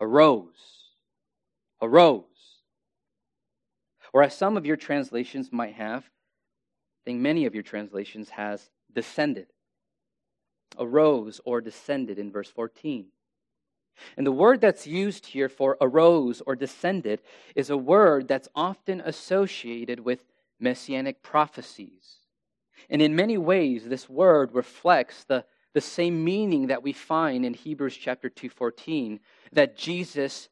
arose. 0.00 0.90
Arose. 1.80 2.24
Or 4.12 4.24
as 4.24 4.36
some 4.36 4.56
of 4.56 4.66
your 4.66 4.76
translations 4.76 5.52
might 5.52 5.74
have, 5.74 6.10
think 7.04 7.20
many 7.20 7.46
of 7.46 7.54
your 7.54 7.62
translations 7.62 8.30
has 8.30 8.70
descended. 8.92 9.46
Arose 10.78 11.40
or 11.44 11.60
descended 11.60 12.18
in 12.18 12.30
verse 12.30 12.50
14. 12.50 13.06
And 14.16 14.26
the 14.26 14.32
word 14.32 14.60
that's 14.60 14.86
used 14.86 15.26
here 15.26 15.48
for 15.48 15.76
arose 15.80 16.40
or 16.46 16.54
descended 16.54 17.20
is 17.54 17.70
a 17.70 17.76
word 17.76 18.28
that's 18.28 18.48
often 18.54 19.00
associated 19.00 20.00
with 20.00 20.24
messianic 20.60 21.22
prophecies. 21.22 22.18
And 22.90 23.02
in 23.02 23.16
many 23.16 23.38
ways, 23.38 23.84
this 23.84 24.08
word 24.08 24.54
reflects 24.54 25.24
the, 25.24 25.44
the 25.74 25.80
same 25.80 26.24
meaning 26.24 26.68
that 26.68 26.82
we 26.82 26.92
find 26.92 27.44
in 27.44 27.54
Hebrews 27.54 27.96
chapter 27.96 28.30
2:14, 28.30 29.20
that 29.52 29.76
Jesus 29.76 30.48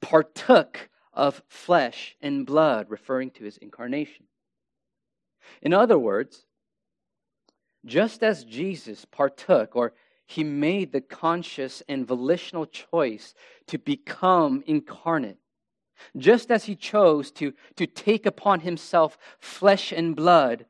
partook 0.00 0.90
of 1.12 1.42
flesh 1.48 2.16
and 2.20 2.46
blood, 2.46 2.90
referring 2.90 3.30
to 3.32 3.44
his 3.44 3.58
incarnation. 3.58 4.26
In 5.60 5.72
other 5.72 5.98
words, 5.98 6.44
just 7.84 8.22
as 8.22 8.44
Jesus 8.44 9.04
partook 9.04 9.74
or 9.74 9.92
he 10.26 10.44
made 10.44 10.92
the 10.92 11.00
conscious 11.00 11.82
and 11.88 12.06
volitional 12.06 12.66
choice 12.66 13.34
to 13.66 13.78
become 13.78 14.62
incarnate. 14.66 15.38
Just 16.16 16.50
as 16.50 16.64
he 16.64 16.74
chose 16.74 17.30
to, 17.32 17.52
to 17.76 17.86
take 17.86 18.26
upon 18.26 18.60
himself 18.60 19.18
flesh 19.38 19.92
and 19.92 20.16
blood, 20.16 20.66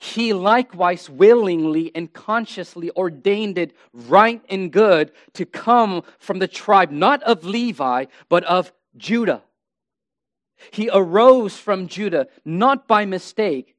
he 0.00 0.32
likewise 0.32 1.08
willingly 1.08 1.92
and 1.94 2.12
consciously 2.12 2.90
ordained 2.96 3.58
it 3.58 3.76
right 3.92 4.42
and 4.50 4.72
good 4.72 5.12
to 5.34 5.46
come 5.46 6.02
from 6.18 6.40
the 6.40 6.48
tribe 6.48 6.90
not 6.90 7.22
of 7.22 7.44
Levi, 7.44 8.06
but 8.28 8.42
of 8.44 8.72
Judah. 8.96 9.42
He 10.72 10.90
arose 10.92 11.56
from 11.56 11.86
Judah 11.86 12.28
not 12.44 12.88
by 12.88 13.04
mistake, 13.04 13.71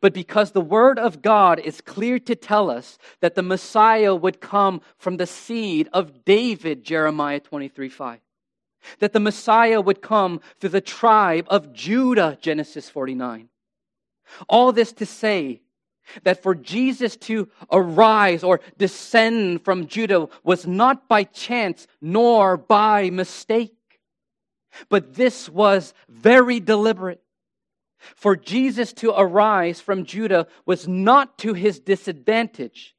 but 0.00 0.12
because 0.12 0.52
the 0.52 0.60
word 0.60 0.98
of 0.98 1.22
God 1.22 1.58
is 1.58 1.80
clear 1.80 2.18
to 2.20 2.34
tell 2.34 2.70
us 2.70 2.98
that 3.20 3.34
the 3.34 3.42
Messiah 3.42 4.14
would 4.14 4.40
come 4.40 4.80
from 4.98 5.16
the 5.16 5.26
seed 5.26 5.88
of 5.92 6.24
David, 6.24 6.84
Jeremiah 6.84 7.40
23 7.40 7.88
5. 7.88 8.20
That 9.00 9.12
the 9.12 9.20
Messiah 9.20 9.80
would 9.80 10.02
come 10.02 10.40
through 10.60 10.70
the 10.70 10.80
tribe 10.80 11.46
of 11.48 11.72
Judah, 11.72 12.38
Genesis 12.40 12.88
49. 12.88 13.48
All 14.48 14.72
this 14.72 14.92
to 14.94 15.06
say 15.06 15.62
that 16.22 16.42
for 16.42 16.54
Jesus 16.54 17.16
to 17.16 17.48
arise 17.70 18.42
or 18.42 18.60
descend 18.76 19.64
from 19.64 19.86
Judah 19.86 20.28
was 20.42 20.66
not 20.66 21.08
by 21.08 21.24
chance 21.24 21.86
nor 22.00 22.56
by 22.56 23.10
mistake, 23.10 23.74
but 24.88 25.14
this 25.14 25.48
was 25.48 25.94
very 26.08 26.60
deliberate. 26.60 27.22
For 28.14 28.36
Jesus 28.36 28.92
to 28.94 29.12
arise 29.16 29.80
from 29.80 30.04
Judah 30.04 30.46
was 30.66 30.86
not 30.86 31.38
to 31.38 31.54
his 31.54 31.80
disadvantage, 31.80 32.94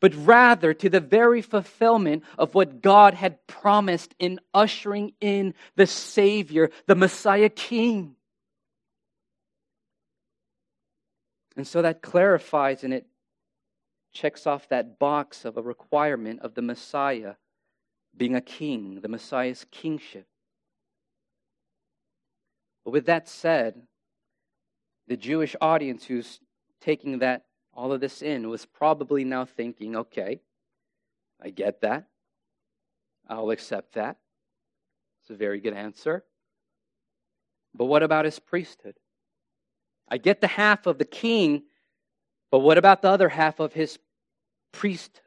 but 0.00 0.14
rather 0.14 0.74
to 0.74 0.88
the 0.88 1.00
very 1.00 1.42
fulfillment 1.42 2.24
of 2.38 2.54
what 2.54 2.82
God 2.82 3.14
had 3.14 3.46
promised 3.46 4.14
in 4.18 4.40
ushering 4.52 5.12
in 5.20 5.54
the 5.76 5.86
Savior, 5.86 6.70
the 6.86 6.94
Messiah 6.94 7.48
King. 7.48 8.16
And 11.56 11.66
so 11.66 11.82
that 11.82 12.02
clarifies 12.02 12.84
and 12.84 12.92
it 12.92 13.06
checks 14.12 14.46
off 14.46 14.68
that 14.68 14.98
box 14.98 15.44
of 15.44 15.56
a 15.56 15.62
requirement 15.62 16.40
of 16.40 16.54
the 16.54 16.62
Messiah 16.62 17.34
being 18.16 18.34
a 18.34 18.40
king, 18.40 19.00
the 19.00 19.08
Messiah's 19.08 19.66
kingship. 19.70 20.26
But 22.84 22.92
with 22.92 23.06
that 23.06 23.28
said, 23.28 23.82
the 25.06 25.16
Jewish 25.16 25.54
audience 25.60 26.04
who's 26.04 26.40
taking 26.80 27.18
that 27.18 27.44
all 27.72 27.92
of 27.92 28.00
this 28.00 28.22
in 28.22 28.48
was 28.48 28.66
probably 28.66 29.24
now 29.24 29.44
thinking, 29.44 29.96
okay, 29.96 30.40
I 31.42 31.50
get 31.50 31.80
that. 31.82 32.06
I'll 33.28 33.50
accept 33.50 33.94
that. 33.94 34.16
It's 35.20 35.30
a 35.30 35.34
very 35.34 35.60
good 35.60 35.74
answer. 35.74 36.24
But 37.74 37.86
what 37.86 38.02
about 38.02 38.24
his 38.24 38.38
priesthood? 38.38 38.94
I 40.08 40.18
get 40.18 40.40
the 40.40 40.46
half 40.46 40.86
of 40.86 40.98
the 40.98 41.04
king, 41.04 41.62
but 42.50 42.60
what 42.60 42.78
about 42.78 43.02
the 43.02 43.08
other 43.08 43.28
half 43.28 43.58
of 43.58 43.72
his 43.72 43.98
priesthood? 44.72 45.22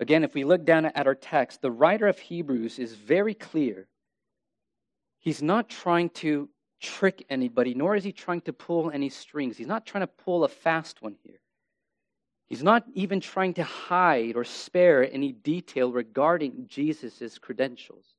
Again, 0.00 0.24
if 0.24 0.34
we 0.34 0.44
look 0.44 0.64
down 0.64 0.86
at 0.86 1.06
our 1.06 1.14
text, 1.14 1.62
the 1.62 1.70
writer 1.70 2.06
of 2.08 2.18
Hebrews 2.18 2.78
is 2.78 2.94
very 2.94 3.34
clear. 3.34 3.86
He's 5.20 5.42
not 5.42 5.68
trying 5.68 6.10
to 6.10 6.48
trick 6.80 7.24
anybody, 7.30 7.74
nor 7.74 7.96
is 7.96 8.04
he 8.04 8.12
trying 8.12 8.42
to 8.42 8.52
pull 8.52 8.90
any 8.90 9.08
strings. 9.08 9.56
He's 9.56 9.66
not 9.66 9.86
trying 9.86 10.02
to 10.02 10.06
pull 10.24 10.44
a 10.44 10.48
fast 10.48 11.02
one 11.02 11.16
here. 11.22 11.40
He's 12.48 12.62
not 12.62 12.84
even 12.94 13.20
trying 13.20 13.54
to 13.54 13.64
hide 13.64 14.36
or 14.36 14.44
spare 14.44 15.12
any 15.12 15.32
detail 15.32 15.90
regarding 15.90 16.66
Jesus' 16.68 17.38
credentials 17.38 18.14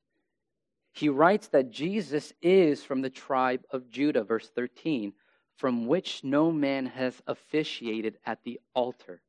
he 0.97 1.09
writes 1.09 1.49
that 1.49 1.69
Jesus 1.69 2.33
is 2.41 2.83
from 2.83 3.01
the 3.01 3.09
tribe 3.11 3.63
of 3.69 3.87
Judah, 3.87 4.23
verse 4.23 4.49
13, 4.49 5.13
from 5.55 5.85
which 5.85 6.23
no 6.23 6.51
man 6.51 6.87
has 6.87 7.21
officiated 7.27 8.17
at 8.25 8.43
the 8.43 8.59
altar. 8.73 9.21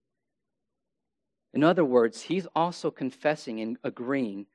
In 1.52 1.62
other 1.62 1.84
words, 1.84 2.22
he's 2.22 2.46
also 2.54 2.90
confessing 2.90 3.60
and 3.60 3.76
agreeing 3.84 4.46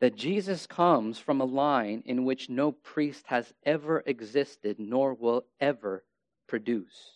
that 0.00 0.16
Jesus 0.16 0.66
comes 0.66 1.18
from 1.18 1.40
a 1.40 1.44
line 1.44 2.02
in 2.06 2.24
which 2.24 2.48
no 2.48 2.72
priest 2.72 3.26
has 3.26 3.52
ever 3.64 4.02
existed 4.06 4.78
nor 4.78 5.14
will 5.14 5.44
ever 5.60 6.04
produce. 6.46 7.10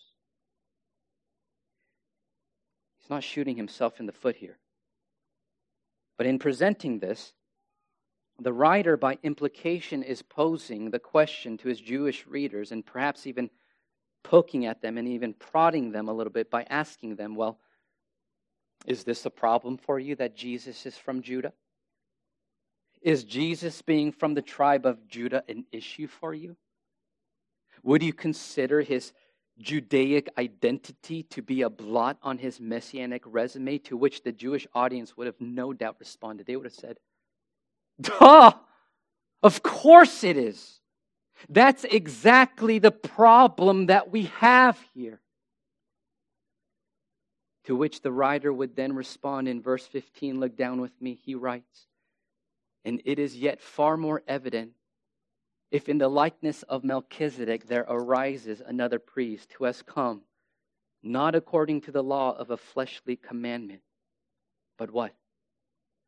He's 3.01 3.11
not 3.11 3.23
shooting 3.23 3.57
himself 3.57 4.01
in 4.01 4.07
the 4.07 4.13
foot 4.13 4.37
here. 4.37 4.59
But 6.17 6.27
in 6.27 6.39
presenting 6.39 6.99
this, 6.99 7.33
the 8.41 8.53
writer, 8.53 8.97
by 8.97 9.19
implication, 9.23 10.03
is 10.03 10.23
posing 10.23 10.91
the 10.91 10.99
question 10.99 11.59
to 11.59 11.69
his 11.69 11.81
Jewish 11.81 12.27
readers 12.27 12.73
and 12.73 12.85
perhaps 12.85 13.27
even 13.27 13.51
poking 14.25 14.67
at 14.67 14.83
them 14.83 14.99
and 14.99 15.07
even 15.09 15.35
prodding 15.35 15.93
them 15.93 16.09
a 16.09 16.13
little 16.13 16.33
bit 16.33 16.51
by 16.51 16.65
asking 16.65 17.17
them, 17.17 17.35
Well, 17.35 17.59
is 18.87 19.05
this 19.05 19.27
a 19.27 19.31
problem 19.31 19.77
for 19.77 19.99
you 19.99 20.17
that 20.17 20.37
Jesus 20.37 20.87
is 20.87 20.97
from 20.97 21.23
Judah? 21.23 21.53
Is 23.03 23.25
Jesus 23.25 23.83
being 23.83 24.13
from 24.13 24.35
the 24.35 24.43
tribe 24.43 24.87
of 24.87 25.09
Judah 25.09 25.43
an 25.49 25.65
issue 25.73 26.07
for 26.07 26.33
you? 26.33 26.57
Would 27.83 28.03
you 28.03 28.13
consider 28.13 28.81
his 28.81 29.13
Judaic 29.59 30.31
identity 30.39 31.25
to 31.25 31.43
be 31.43 31.63
a 31.63 31.71
blot 31.71 32.17
on 32.23 32.39
his 32.39 32.61
messianic 32.61 33.23
resume, 33.27 33.79
to 33.79 33.97
which 33.97 34.23
the 34.23 34.33
Jewish 34.33 34.67
audience 34.73 35.17
would 35.17 35.27
have 35.27 35.41
no 35.41 35.73
doubt 35.73 35.97
responded? 35.99 36.47
They 36.47 36.57
would 36.57 36.67
have 36.67 36.73
said, 36.73 36.99
Duh! 38.01 38.53
Of 39.43 39.63
course 39.63 40.23
it 40.23 40.37
is. 40.37 40.81
That's 41.49 41.85
exactly 41.85 42.79
the 42.79 42.93
problem 42.93 43.87
that 43.87 44.13
we 44.13 44.25
have 44.39 44.79
here. 44.95 45.21
To 47.65 47.75
which 47.75 48.01
the 48.01 48.13
writer 48.13 48.53
would 48.53 48.77
then 48.77 48.95
respond 48.95 49.49
in 49.49 49.61
verse 49.61 49.87
15. 49.87 50.39
Look 50.39 50.57
down 50.57 50.81
with 50.81 50.93
me. 51.01 51.19
He 51.25 51.35
writes, 51.35 51.89
And 52.85 53.01
it 53.05 53.19
is 53.19 53.37
yet 53.37 53.61
far 53.61 53.97
more 53.97 54.23
evident 54.27 54.73
if 55.73 55.89
in 55.89 55.97
the 55.97 56.09
likeness 56.09 56.63
of 56.65 56.85
Melchizedek 56.85 57.67
there 57.67 57.87
arises 57.89 58.61
another 58.61 58.99
priest 58.99 59.55
who 59.57 59.65
has 59.65 59.81
come, 59.81 60.21
not 61.03 61.35
according 61.35 61.81
to 61.83 61.91
the 61.91 62.03
law 62.03 62.37
of 62.37 62.51
a 62.51 62.59
fleshly 62.59 63.17
commandment, 63.17 63.81
but 64.77 64.91
what? 64.91 65.15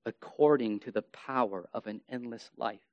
According 0.05 0.81
to 0.81 0.91
the 0.91 1.01
power 1.01 1.67
of 1.73 1.87
an 1.87 2.03
endless 2.11 2.51
life. 2.59 2.85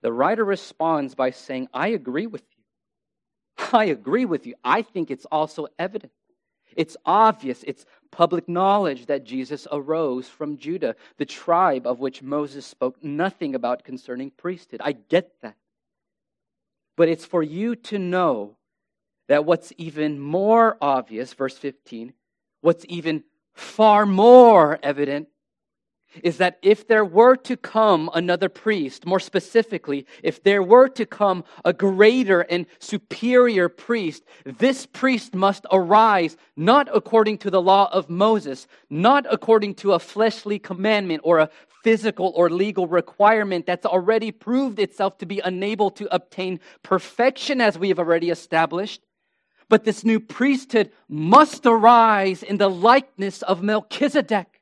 The 0.00 0.12
writer 0.12 0.44
responds 0.44 1.16
by 1.16 1.32
saying, 1.32 1.68
I 1.74 1.88
agree 1.88 2.28
with 2.28 2.44
you. 2.56 3.66
I 3.72 3.86
agree 3.86 4.26
with 4.26 4.46
you. 4.46 4.54
I 4.62 4.82
think 4.82 5.10
it's 5.10 5.26
also 5.26 5.66
evident. 5.76 6.12
It's 6.76 6.96
obvious, 7.04 7.64
it's 7.66 7.84
public 8.10 8.48
knowledge 8.48 9.06
that 9.06 9.24
Jesus 9.24 9.66
arose 9.70 10.28
from 10.28 10.56
Judah, 10.56 10.96
the 11.16 11.26
tribe 11.26 11.86
of 11.86 12.00
which 12.00 12.22
Moses 12.22 12.66
spoke 12.66 13.02
nothing 13.02 13.54
about 13.54 13.84
concerning 13.84 14.30
priesthood. 14.30 14.80
I 14.82 14.92
get 14.92 15.32
that. 15.42 15.56
But 16.96 17.08
it's 17.08 17.24
for 17.24 17.42
you 17.42 17.76
to 17.76 17.98
know 17.98 18.56
that 19.28 19.44
what's 19.44 19.72
even 19.76 20.18
more 20.18 20.76
obvious, 20.80 21.32
verse 21.34 21.56
15, 21.56 22.12
what's 22.60 22.84
even 22.88 23.24
far 23.52 24.06
more 24.06 24.78
evident 24.82 25.28
is 26.22 26.38
that 26.38 26.58
if 26.62 26.86
there 26.88 27.04
were 27.04 27.36
to 27.36 27.56
come 27.56 28.10
another 28.14 28.48
priest, 28.48 29.06
more 29.06 29.20
specifically, 29.20 30.06
if 30.22 30.42
there 30.42 30.62
were 30.62 30.88
to 30.88 31.06
come 31.06 31.44
a 31.64 31.72
greater 31.72 32.40
and 32.40 32.66
superior 32.78 33.68
priest, 33.68 34.24
this 34.44 34.86
priest 34.86 35.34
must 35.34 35.66
arise 35.70 36.36
not 36.56 36.88
according 36.92 37.38
to 37.38 37.50
the 37.50 37.62
law 37.62 37.88
of 37.92 38.08
Moses, 38.08 38.66
not 38.90 39.26
according 39.30 39.74
to 39.76 39.92
a 39.92 39.98
fleshly 39.98 40.58
commandment 40.58 41.20
or 41.24 41.38
a 41.38 41.50
physical 41.82 42.32
or 42.34 42.50
legal 42.50 42.86
requirement 42.86 43.66
that's 43.66 43.86
already 43.86 44.32
proved 44.32 44.78
itself 44.78 45.18
to 45.18 45.26
be 45.26 45.40
unable 45.40 45.90
to 45.90 46.12
obtain 46.14 46.60
perfection, 46.82 47.60
as 47.60 47.78
we 47.78 47.88
have 47.88 47.98
already 47.98 48.30
established. 48.30 49.00
But 49.68 49.84
this 49.84 50.04
new 50.04 50.18
priesthood 50.18 50.90
must 51.08 51.66
arise 51.66 52.42
in 52.42 52.56
the 52.56 52.70
likeness 52.70 53.42
of 53.42 53.62
Melchizedek. 53.62 54.57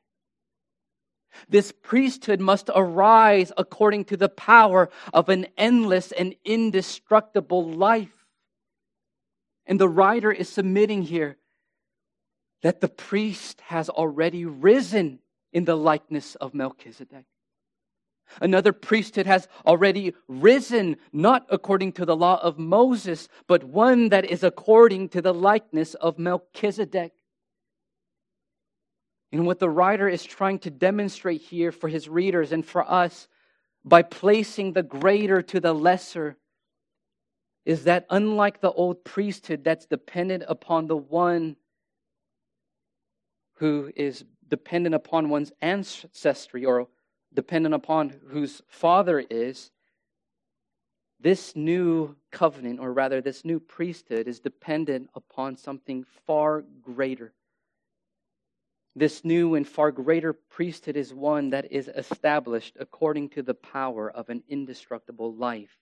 This 1.49 1.71
priesthood 1.71 2.39
must 2.39 2.69
arise 2.73 3.51
according 3.57 4.05
to 4.05 4.17
the 4.17 4.29
power 4.29 4.89
of 5.13 5.29
an 5.29 5.47
endless 5.57 6.11
and 6.11 6.35
indestructible 6.43 7.69
life. 7.71 8.25
And 9.65 9.79
the 9.79 9.89
writer 9.89 10.31
is 10.31 10.49
submitting 10.49 11.03
here 11.03 11.37
that 12.63 12.81
the 12.81 12.87
priest 12.87 13.61
has 13.61 13.89
already 13.89 14.45
risen 14.45 15.19
in 15.53 15.65
the 15.65 15.75
likeness 15.75 16.35
of 16.35 16.53
Melchizedek. 16.53 17.25
Another 18.41 18.73
priesthood 18.73 19.25
has 19.25 19.47
already 19.65 20.13
risen, 20.27 20.97
not 21.13 21.45
according 21.49 21.93
to 21.93 22.05
the 22.05 22.15
law 22.15 22.39
of 22.41 22.59
Moses, 22.59 23.29
but 23.47 23.63
one 23.63 24.09
that 24.09 24.25
is 24.25 24.43
according 24.43 25.09
to 25.09 25.21
the 25.21 25.33
likeness 25.33 25.93
of 25.95 26.19
Melchizedek. 26.19 27.13
And 29.31 29.45
what 29.45 29.59
the 29.59 29.69
writer 29.69 30.07
is 30.07 30.23
trying 30.23 30.59
to 30.59 30.69
demonstrate 30.69 31.41
here 31.41 31.71
for 31.71 31.89
his 31.89 32.07
readers 32.07 32.51
and 32.51 32.65
for 32.65 32.89
us 32.89 33.27
by 33.83 34.01
placing 34.01 34.73
the 34.73 34.83
greater 34.83 35.41
to 35.41 35.59
the 35.59 35.73
lesser 35.73 36.37
is 37.65 37.83
that 37.83 38.05
unlike 38.09 38.61
the 38.61 38.71
old 38.71 39.03
priesthood 39.03 39.63
that's 39.63 39.85
dependent 39.85 40.43
upon 40.47 40.87
the 40.87 40.95
one 40.95 41.57
who 43.55 43.91
is 43.95 44.23
dependent 44.47 44.95
upon 44.95 45.29
one's 45.29 45.51
ancestry 45.61 46.63
or 46.63 46.87
dependent 47.33 47.75
upon 47.75 48.13
whose 48.29 48.61
father 48.69 49.19
is, 49.29 49.71
this 51.19 51.55
new 51.55 52.15
covenant, 52.31 52.79
or 52.79 52.93
rather, 52.93 53.21
this 53.21 53.43
new 53.43 53.59
priesthood, 53.59 54.27
is 54.27 54.39
dependent 54.39 55.09
upon 55.15 55.57
something 55.57 56.05
far 56.25 56.63
greater. 56.81 57.33
This 58.97 59.23
new 59.23 59.53
and 59.53 59.67
far 59.67 59.91
greater 59.91 60.33
priesthood 60.33 60.97
is 60.97 61.13
one 61.13 61.51
that 61.51 61.71
is 61.71 61.87
established 61.87 62.77
according 62.79 63.29
to 63.29 63.43
the 63.43 63.53
power 63.53 64.09
of 64.09 64.29
an 64.29 64.41
indestructible 64.49 65.35
life. 65.35 65.77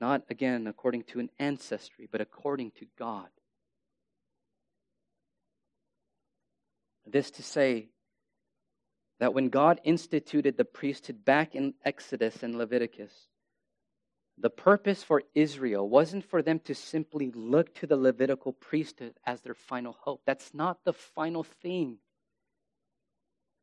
Not, 0.00 0.22
again, 0.30 0.66
according 0.66 1.02
to 1.08 1.20
an 1.20 1.28
ancestry, 1.38 2.08
but 2.10 2.22
according 2.22 2.70
to 2.78 2.86
God. 2.98 3.28
This 7.06 7.30
to 7.32 7.42
say 7.42 7.90
that 9.20 9.34
when 9.34 9.50
God 9.50 9.82
instituted 9.84 10.56
the 10.56 10.64
priesthood 10.64 11.26
back 11.26 11.54
in 11.54 11.74
Exodus 11.84 12.42
and 12.42 12.56
Leviticus, 12.56 13.12
the 14.38 14.50
purpose 14.50 15.02
for 15.02 15.22
Israel 15.34 15.88
wasn't 15.88 16.24
for 16.24 16.42
them 16.42 16.58
to 16.60 16.74
simply 16.74 17.30
look 17.30 17.74
to 17.76 17.86
the 17.86 17.96
Levitical 17.96 18.52
priesthood 18.52 19.14
as 19.24 19.40
their 19.40 19.54
final 19.54 19.96
hope. 20.00 20.22
That's 20.26 20.52
not 20.52 20.78
the 20.84 20.92
final 20.92 21.44
thing. 21.44 21.98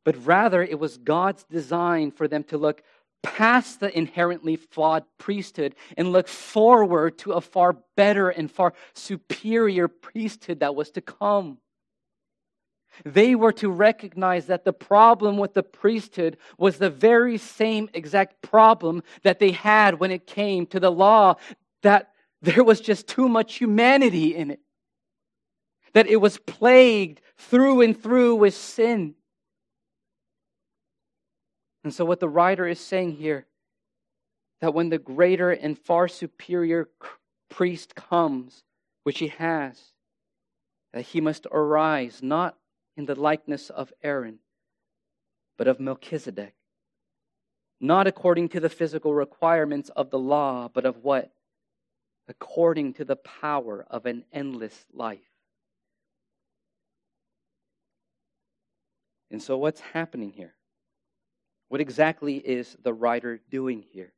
But 0.04 0.26
rather, 0.26 0.64
it 0.64 0.80
was 0.80 0.98
God's 0.98 1.44
design 1.44 2.12
for 2.12 2.28
them 2.28 2.44
to 2.46 2.58
look 2.58 2.84
past 3.22 3.80
the 3.80 3.96
inherently 3.96 4.56
flawed 4.56 5.04
priesthood 5.18 5.76
and 5.96 6.12
look 6.12 6.28
forward 6.28 7.18
to 7.20 7.34
a 7.34 7.42
far 7.42 7.78
better 7.96 8.30
and 8.30 8.50
far 8.50 8.74
superior 8.94 9.88
priesthood 9.88 10.62
that 10.62 10.76
was 10.76 10.90
to 10.92 11.02
come. 11.02 11.60
They 13.06 13.36
were 13.36 13.54
to 13.54 13.70
recognize 13.70 14.48
that 14.48 14.66
the 14.66 14.74
problem 14.74 15.38
with 15.38 15.54
the 15.54 15.64
priesthood 15.64 16.38
was 16.58 16.78
the 16.78 16.90
very 16.90 17.38
same 17.38 17.90
exact 17.94 18.42
problem 18.42 19.04
that 19.24 19.40
they 19.40 19.52
had 19.52 20.00
when 20.00 20.12
it 20.12 20.28
came 20.28 20.66
to 20.68 20.80
the 20.80 20.92
law, 20.92 21.36
that 21.84 22.12
there 22.42 22.64
was 22.64 22.82
just 22.82 23.08
too 23.08 23.30
much 23.30 23.56
humanity 23.56 24.36
in 24.36 24.52
it, 24.52 24.60
that 25.94 26.08
it 26.08 26.18
was 26.18 26.38
plagued 26.38 27.22
through 27.38 27.82
and 27.82 28.02
through 28.02 28.36
with 28.36 28.54
sin. 28.54 29.16
And 31.84 31.94
so, 31.94 32.06
what 32.06 32.20
the 32.20 32.30
writer 32.30 32.68
is 32.68 32.80
saying 32.80 33.14
here, 33.14 33.48
that 34.60 34.74
when 34.74 34.90
the 34.90 35.00
greater 35.00 35.52
and 35.52 35.78
far 35.78 36.08
superior 36.08 36.90
priest 37.50 37.96
comes, 37.96 38.64
which 39.04 39.20
he 39.20 39.28
has, 39.28 39.80
that 40.94 41.02
he 41.02 41.22
must 41.22 41.48
arise 41.52 42.22
not 42.22 42.56
in 42.98 43.06
the 43.06 43.20
likeness 43.20 43.70
of 43.70 43.94
Aaron, 44.04 44.40
but 45.58 45.68
of 45.68 45.80
Melchizedek. 45.80 46.54
Not 47.80 48.08
according 48.08 48.50
to 48.50 48.60
the 48.60 48.70
physical 48.70 49.14
requirements 49.14 49.90
of 49.96 50.12
the 50.12 50.20
law, 50.20 50.70
but 50.72 50.86
of 50.86 51.04
what? 51.04 51.32
According 52.28 52.94
to 52.94 53.06
the 53.06 53.16
power 53.16 53.86
of 53.90 54.06
an 54.06 54.24
endless 54.32 54.86
life. 54.94 55.20
And 59.32 59.42
so, 59.42 59.58
what's 59.58 59.80
happening 59.80 60.32
here? 60.32 60.54
What 61.70 61.82
exactly 61.82 62.36
is 62.36 62.76
the 62.84 62.94
writer 62.94 63.40
doing 63.50 63.86
here? 63.92 64.12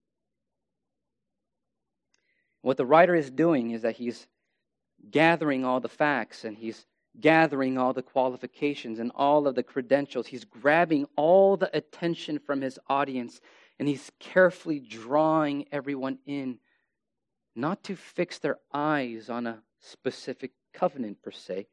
What 2.64 2.78
the 2.78 2.86
writer 2.86 3.14
is 3.14 3.30
doing 3.30 3.72
is 3.72 3.84
that 3.84 3.98
he's 3.98 4.26
gathering 5.12 5.64
all 5.64 5.80
the 5.80 5.90
facts 5.90 6.46
and 6.46 6.58
he's 6.58 6.86
gathering 7.20 7.78
all 7.78 7.94
the 7.94 8.02
qualifications 8.02 9.00
and 9.00 9.12
all 9.16 9.48
of 9.48 9.56
the 9.56 9.64
credentials. 9.64 10.28
He's 10.28 10.46
grabbing 10.46 11.06
all 11.16 11.58
the 11.58 11.76
attention 11.76 12.40
from 12.40 12.62
his 12.62 12.80
audience 12.88 13.40
and 13.80 13.88
he's 13.88 14.12
carefully 14.20 14.80
drawing 14.80 15.66
everyone 15.72 16.20
in, 16.26 16.60
not 17.56 17.84
to 17.86 17.96
fix 17.96 18.40
their 18.40 18.60
eyes 18.74 19.30
on 19.30 19.48
a 19.48 19.62
specific 19.80 20.52
covenant 20.74 21.22
per 21.22 21.32
se, 21.32 21.68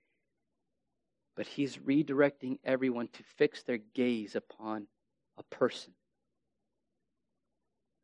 but 1.37 1.47
he's 1.47 1.77
redirecting 1.79 2.59
everyone 2.65 3.09
to 3.09 3.23
fix 3.23 3.63
their 3.63 3.79
gaze 3.95 4.35
upon 4.35 4.87
a 5.39 5.43
person, 5.45 5.93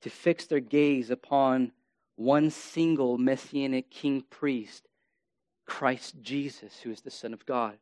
to 0.03 0.11
fix 0.11 0.47
their 0.47 0.61
gaze 0.61 1.11
upon 1.11 1.72
one 2.16 2.51
single 2.51 3.18
messianic 3.18 3.91
king 3.91 4.22
priest, 4.30 4.87
Christ 5.67 6.23
Jesus, 6.23 6.81
who 6.81 6.91
is 6.91 7.01
the 7.01 7.11
Son 7.11 7.35
of 7.35 7.45
God. 7.45 7.79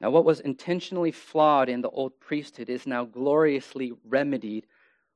Now, 0.00 0.10
what 0.10 0.24
was 0.24 0.40
intentionally 0.40 1.10
flawed 1.10 1.68
in 1.68 1.80
the 1.80 1.90
old 1.90 2.20
priesthood 2.20 2.68
is 2.68 2.86
now 2.86 3.04
gloriously 3.04 3.92
remedied 4.04 4.66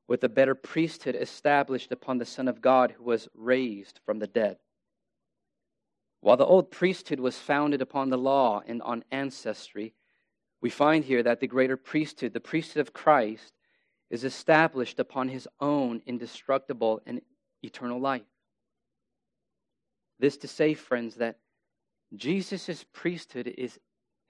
with 0.09 0.25
a 0.25 0.29
better 0.29 0.55
priesthood 0.55 1.15
established 1.15 1.93
upon 1.93 2.19
the 2.19 2.25
Son 2.25 2.49
of 2.49 2.61
God 2.61 2.93
who 2.93 3.05
was 3.05 3.29
raised 3.35 4.01
from 4.05 4.19
the 4.19 4.27
dead. 4.27 4.59
While 6.21 6.37
the 6.37 6.47
old 6.47 6.71
priesthood 6.71 7.21
was 7.21 7.39
founded 7.39 7.81
upon 7.81 8.11
the 8.11 8.19
law 8.19 8.63
and 8.67 8.83
on 8.83 9.05
ancestry, 9.11 9.95
we 10.61 10.71
find 10.71 11.05
here 11.05 11.23
that 11.23 11.41
the 11.41 11.47
greater 11.47 11.77
priesthood, 11.77 12.33
the 12.33 12.41
priesthood 12.41 12.81
of 12.81 12.93
Christ, 12.93 13.53
is 14.11 14.25
established 14.25 15.01
upon 15.01 15.29
his 15.29 15.49
own 15.61 16.03
indestructible 16.07 17.01
and 17.07 17.21
eternal 17.63 18.01
life. 18.01 18.23
This 20.23 20.37
to 20.37 20.47
say, 20.47 20.75
friends, 20.75 21.17
that 21.17 21.39
Jesus' 22.15 22.85
priesthood 22.93 23.53
is 23.59 23.81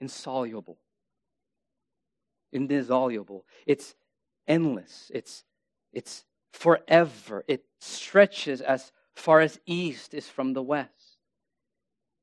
insoluble, 0.01 0.79
indissoluble. 2.51 3.45
It's 3.67 3.93
endless. 4.47 5.11
It's, 5.13 5.43
it's 5.91 6.25
forever. 6.51 7.45
It 7.47 7.65
stretches 7.79 8.59
as 8.59 8.91
far 9.13 9.39
as 9.39 9.59
east 9.67 10.15
is 10.15 10.27
from 10.27 10.53
the 10.53 10.63
west. 10.63 11.19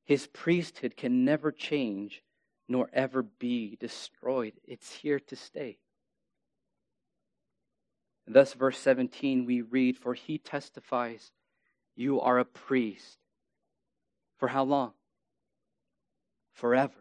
His 0.04 0.26
priesthood 0.26 0.96
can 0.96 1.24
never 1.24 1.52
change 1.52 2.24
nor 2.68 2.90
ever 2.92 3.22
be 3.22 3.76
destroyed. 3.78 4.54
It's 4.64 4.90
here 4.94 5.20
to 5.20 5.36
stay. 5.36 5.78
thus, 8.26 8.52
verse 8.52 8.78
17, 8.78 9.46
we 9.46 9.62
read, 9.62 9.96
For 9.96 10.14
he 10.14 10.38
testifies, 10.38 11.30
You 11.94 12.20
are 12.20 12.40
a 12.40 12.44
priest. 12.44 13.19
For 14.40 14.48
how 14.48 14.64
long? 14.64 14.92
Forever. 16.54 16.94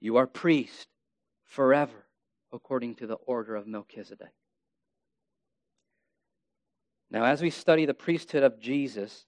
You 0.00 0.16
are 0.16 0.26
priest 0.26 0.88
forever, 1.46 2.06
according 2.52 2.96
to 2.96 3.06
the 3.06 3.14
order 3.14 3.54
of 3.54 3.68
Melchizedek. 3.68 4.32
Now, 7.08 7.24
as 7.24 7.40
we 7.40 7.50
study 7.50 7.86
the 7.86 7.94
priesthood 7.94 8.42
of 8.42 8.60
Jesus, 8.60 9.26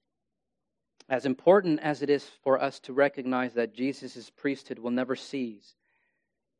as 1.08 1.26
important 1.26 1.78
as 1.78 2.02
it 2.02 2.10
is 2.10 2.28
for 2.42 2.60
us 2.60 2.80
to 2.80 2.92
recognize 2.92 3.54
that 3.54 3.74
Jesus' 3.74 4.30
priesthood 4.30 4.80
will 4.80 4.90
never 4.90 5.14
cease, 5.14 5.76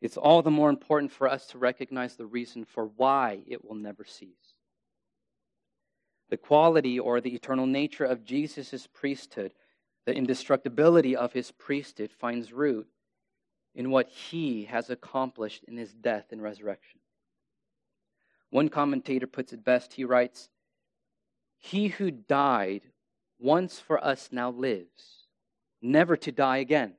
it's 0.01 0.16
all 0.16 0.43
the 0.43 0.51
more 0.51 0.70
important 0.70 1.11
for 1.11 1.28
us 1.28 1.47
to 1.49 1.59
recognize 1.59 2.14
the 2.14 2.26
reason 2.26 2.64
for 2.64 2.87
why 2.87 3.43
it 3.49 3.64
will 3.64 3.76
never 3.76 4.05
cease. 4.05 4.55
The 6.28 6.37
quality 6.37 7.01
or 7.01 7.20
the 7.20 7.35
eternal 7.35 7.66
nature 7.66 8.05
of 8.05 8.24
Jesus' 8.24 8.87
priesthood, 8.87 9.53
the 10.05 10.14
indestructibility 10.14 11.14
of 11.14 11.32
his 11.32 11.50
priesthood, 11.53 12.11
finds 12.12 12.53
root 12.53 12.88
in 13.74 13.90
what 13.90 14.09
he 14.09 14.64
has 14.64 14.90
accomplished 14.90 15.64
in 15.64 15.76
his 15.76 15.92
death 15.92 16.26
and 16.30 16.42
resurrection. 16.42 17.00
One 18.50 18.68
commentator 18.68 19.26
puts 19.26 19.53
it 19.53 19.64
best. 19.64 19.94
He 19.94 20.05
writes, 20.05 20.48
He 21.59 21.88
who 21.88 22.11
died 22.11 22.82
once 23.38 23.78
for 23.78 24.03
us 24.03 24.28
now 24.30 24.50
lives, 24.50 25.26
never 25.80 26.16
to 26.16 26.32
die 26.32 26.59
again. 26.59 26.94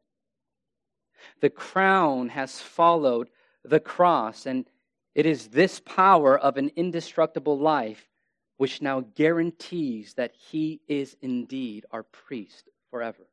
The 1.41 1.49
crown 1.49 2.29
has 2.29 2.59
followed 2.59 3.29
the 3.63 3.79
cross, 3.79 4.45
and 4.45 4.65
it 5.13 5.25
is 5.25 5.49
this 5.49 5.79
power 5.79 6.37
of 6.37 6.57
an 6.57 6.71
indestructible 6.75 7.59
life 7.59 8.09
which 8.57 8.81
now 8.81 9.01
guarantees 9.01 10.15
that 10.15 10.33
he 10.33 10.81
is 10.87 11.15
indeed 11.21 11.85
our 11.91 12.03
priest 12.03 12.69
forever. 12.93 13.25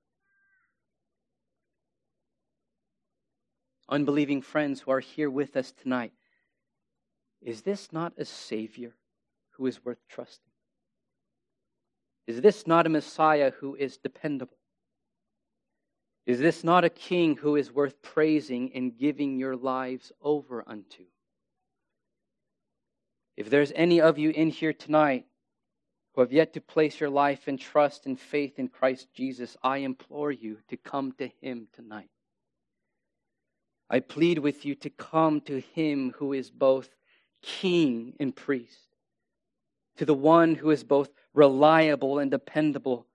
unbelieving 3.90 4.40
friends 4.40 4.80
who 4.80 4.90
are 4.90 5.00
here 5.00 5.28
with 5.28 5.56
us 5.56 5.72
tonight, 5.72 6.12
is 7.42 7.62
this 7.62 7.92
not 7.92 8.12
a 8.16 8.24
Savior 8.24 8.94
who 9.52 9.66
is 9.66 9.84
worth 9.84 9.98
trusting? 10.08 10.52
Is 12.26 12.40
this 12.40 12.66
not 12.66 12.86
a 12.86 12.90
Messiah 12.90 13.50
who 13.58 13.74
is 13.74 13.96
dependable? 13.96 14.56
Is 16.26 16.38
this 16.38 16.62
not 16.62 16.84
a 16.84 16.90
King 16.90 17.36
who 17.36 17.56
is 17.56 17.72
worth 17.72 18.00
praising 18.02 18.70
and 18.74 18.96
giving 18.96 19.38
your 19.38 19.56
lives 19.56 20.12
over 20.22 20.62
unto? 20.66 21.04
If 23.36 23.50
there's 23.50 23.72
any 23.74 24.00
of 24.00 24.18
you 24.18 24.30
in 24.30 24.50
here 24.50 24.74
tonight 24.74 25.24
who 26.14 26.20
have 26.20 26.32
yet 26.32 26.52
to 26.54 26.60
place 26.60 27.00
your 27.00 27.10
life 27.10 27.46
and 27.46 27.58
trust 27.58 28.06
and 28.06 28.18
faith 28.18 28.58
in 28.58 28.68
Christ 28.68 29.08
Jesus, 29.14 29.56
I 29.62 29.78
implore 29.78 30.32
you 30.32 30.58
to 30.68 30.76
come 30.76 31.12
to 31.12 31.28
Him 31.40 31.68
tonight. 31.72 32.10
I 33.90 33.98
plead 33.98 34.38
with 34.38 34.64
you 34.64 34.76
to 34.76 34.90
come 34.90 35.40
to 35.42 35.60
him 35.60 36.14
who 36.16 36.32
is 36.32 36.48
both 36.48 36.88
king 37.42 38.14
and 38.20 38.34
priest, 38.34 38.94
to 39.96 40.04
the 40.04 40.14
one 40.14 40.54
who 40.54 40.70
is 40.70 40.84
both 40.84 41.10
reliable 41.34 42.20
and 42.20 42.30
dependable, 42.30 43.06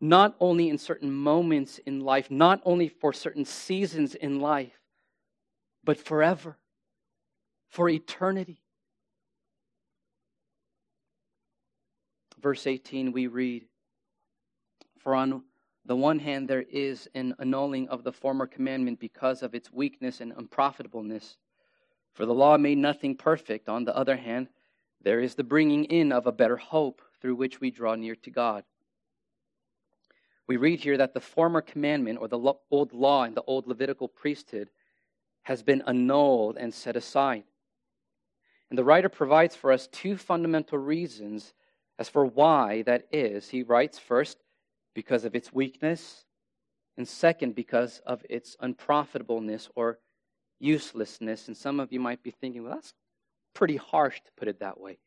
not 0.00 0.36
only 0.38 0.68
in 0.68 0.78
certain 0.78 1.12
moments 1.12 1.78
in 1.78 2.00
life, 2.00 2.30
not 2.30 2.62
only 2.64 2.88
for 2.88 3.12
certain 3.12 3.44
seasons 3.44 4.14
in 4.14 4.40
life, 4.40 4.78
but 5.82 5.98
forever, 5.98 6.56
for 7.68 7.88
eternity. 7.88 8.60
Verse 12.42 12.66
18, 12.66 13.12
we 13.12 13.28
read, 13.28 13.66
For 14.98 15.14
on 15.14 15.44
the 15.84 15.94
one 15.94 16.18
hand, 16.18 16.48
there 16.48 16.62
is 16.62 17.08
an 17.14 17.34
annulling 17.38 17.88
of 17.88 18.02
the 18.02 18.12
former 18.12 18.46
commandment 18.46 18.98
because 18.98 19.42
of 19.42 19.54
its 19.54 19.72
weakness 19.72 20.20
and 20.20 20.32
unprofitableness. 20.32 21.36
For 22.14 22.26
the 22.26 22.34
law 22.34 22.56
made 22.56 22.78
nothing 22.78 23.16
perfect. 23.16 23.68
On 23.68 23.84
the 23.84 23.96
other 23.96 24.16
hand, 24.16 24.48
there 25.00 25.20
is 25.20 25.36
the 25.36 25.44
bringing 25.44 25.84
in 25.84 26.12
of 26.12 26.26
a 26.26 26.32
better 26.32 26.56
hope 26.56 27.00
through 27.20 27.36
which 27.36 27.60
we 27.60 27.70
draw 27.70 27.94
near 27.94 28.16
to 28.16 28.30
God. 28.30 28.64
We 30.48 30.56
read 30.56 30.80
here 30.80 30.96
that 30.98 31.14
the 31.14 31.20
former 31.20 31.60
commandment, 31.60 32.18
or 32.20 32.28
the 32.28 32.54
old 32.70 32.92
law 32.92 33.22
and 33.22 33.36
the 33.36 33.42
old 33.42 33.68
Levitical 33.68 34.08
priesthood, 34.08 34.68
has 35.42 35.62
been 35.62 35.82
annulled 35.86 36.56
and 36.56 36.74
set 36.74 36.96
aside. 36.96 37.44
And 38.68 38.78
the 38.78 38.84
writer 38.84 39.08
provides 39.08 39.54
for 39.54 39.70
us 39.70 39.86
two 39.86 40.16
fundamental 40.16 40.78
reasons 40.78 41.54
as 42.02 42.08
for 42.08 42.26
why 42.26 42.82
that 42.82 43.06
is. 43.12 43.48
He 43.48 43.62
writes 43.62 43.96
first, 43.96 44.36
because 44.92 45.24
of 45.24 45.36
its 45.36 45.52
weakness, 45.52 46.24
and 46.96 47.06
second, 47.06 47.54
because 47.54 48.02
of 48.04 48.24
its 48.28 48.56
unprofitableness 48.58 49.68
or 49.76 50.00
uselessness. 50.58 51.46
And 51.46 51.56
some 51.56 51.78
of 51.78 51.92
you 51.92 52.00
might 52.00 52.20
be 52.24 52.32
thinking, 52.32 52.64
well, 52.64 52.74
that's 52.74 52.92
pretty 53.54 53.76
harsh 53.76 54.20
to 54.20 54.32
put 54.36 54.48
it 54.48 54.58
that 54.58 54.80
way. 54.80 54.98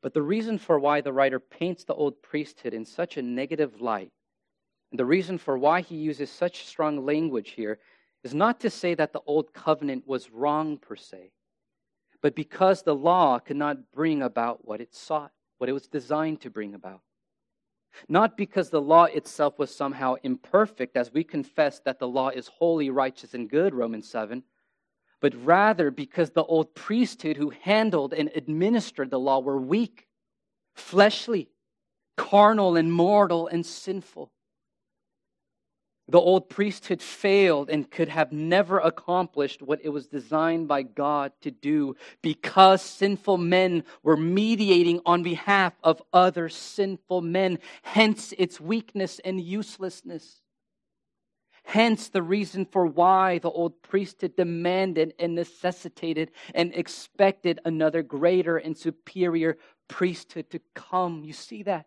But 0.00 0.14
the 0.14 0.22
reason 0.22 0.56
for 0.56 0.78
why 0.78 1.02
the 1.02 1.12
writer 1.12 1.38
paints 1.38 1.84
the 1.84 1.94
old 1.94 2.22
priesthood 2.22 2.72
in 2.72 2.86
such 2.86 3.18
a 3.18 3.22
negative 3.22 3.82
light, 3.82 4.12
and 4.90 4.98
the 4.98 5.04
reason 5.04 5.36
for 5.36 5.58
why 5.58 5.82
he 5.82 5.96
uses 5.96 6.30
such 6.30 6.64
strong 6.64 7.04
language 7.04 7.50
here, 7.50 7.78
is 8.24 8.32
not 8.32 8.60
to 8.60 8.70
say 8.70 8.94
that 8.94 9.12
the 9.12 9.20
old 9.26 9.52
covenant 9.52 10.06
was 10.06 10.30
wrong 10.30 10.78
per 10.78 10.96
se, 10.96 11.32
but 12.22 12.36
because 12.36 12.82
the 12.82 12.94
law 12.94 13.38
could 13.38 13.56
not 13.56 13.92
bring 13.92 14.22
about 14.22 14.66
what 14.66 14.80
it 14.80 14.94
sought, 14.94 15.32
what 15.58 15.68
it 15.68 15.72
was 15.72 15.88
designed 15.88 16.40
to 16.40 16.50
bring 16.50 16.74
about. 16.74 17.00
Not 18.08 18.36
because 18.36 18.70
the 18.70 18.80
law 18.80 19.04
itself 19.04 19.58
was 19.58 19.74
somehow 19.74 20.14
imperfect, 20.22 20.96
as 20.96 21.12
we 21.12 21.24
confess 21.24 21.80
that 21.80 21.98
the 21.98 22.08
law 22.08 22.28
is 22.30 22.48
holy, 22.48 22.88
righteous, 22.88 23.34
and 23.34 23.50
good, 23.50 23.74
Romans 23.74 24.08
7, 24.08 24.42
but 25.20 25.34
rather 25.44 25.90
because 25.90 26.30
the 26.30 26.44
old 26.44 26.74
priesthood 26.74 27.36
who 27.36 27.50
handled 27.50 28.14
and 28.14 28.30
administered 28.34 29.10
the 29.10 29.20
law 29.20 29.40
were 29.40 29.60
weak, 29.60 30.08
fleshly, 30.74 31.50
carnal, 32.16 32.76
and 32.76 32.92
mortal 32.92 33.46
and 33.46 33.66
sinful. 33.66 34.32
The 36.08 36.18
old 36.18 36.48
priesthood 36.48 37.00
failed 37.00 37.70
and 37.70 37.90
could 37.90 38.08
have 38.08 38.32
never 38.32 38.78
accomplished 38.78 39.62
what 39.62 39.80
it 39.84 39.90
was 39.90 40.08
designed 40.08 40.66
by 40.66 40.82
God 40.82 41.32
to 41.42 41.50
do 41.50 41.94
because 42.22 42.82
sinful 42.82 43.38
men 43.38 43.84
were 44.02 44.16
mediating 44.16 45.00
on 45.06 45.22
behalf 45.22 45.74
of 45.82 46.02
other 46.12 46.48
sinful 46.48 47.20
men, 47.20 47.60
hence 47.82 48.34
its 48.36 48.60
weakness 48.60 49.20
and 49.24 49.40
uselessness. 49.40 50.42
Hence, 51.64 52.08
the 52.08 52.22
reason 52.22 52.66
for 52.66 52.84
why 52.84 53.38
the 53.38 53.50
old 53.50 53.80
priesthood 53.82 54.34
demanded 54.36 55.14
and 55.20 55.36
necessitated 55.36 56.32
and 56.54 56.74
expected 56.74 57.60
another 57.64 58.02
greater 58.02 58.56
and 58.56 58.76
superior 58.76 59.56
priesthood 59.86 60.50
to 60.50 60.60
come. 60.74 61.22
You 61.22 61.32
see 61.32 61.62
that? 61.62 61.86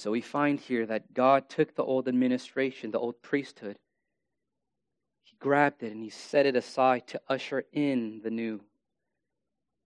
So 0.00 0.10
we 0.10 0.22
find 0.22 0.58
here 0.58 0.86
that 0.86 1.12
God 1.12 1.50
took 1.50 1.74
the 1.74 1.84
old 1.84 2.08
administration, 2.08 2.90
the 2.90 2.98
old 2.98 3.20
priesthood, 3.20 3.76
He 5.24 5.36
grabbed 5.38 5.82
it 5.82 5.92
and 5.92 6.02
He 6.02 6.08
set 6.08 6.46
it 6.46 6.56
aside 6.56 7.06
to 7.08 7.20
usher 7.28 7.64
in 7.70 8.22
the 8.24 8.30
new. 8.30 8.62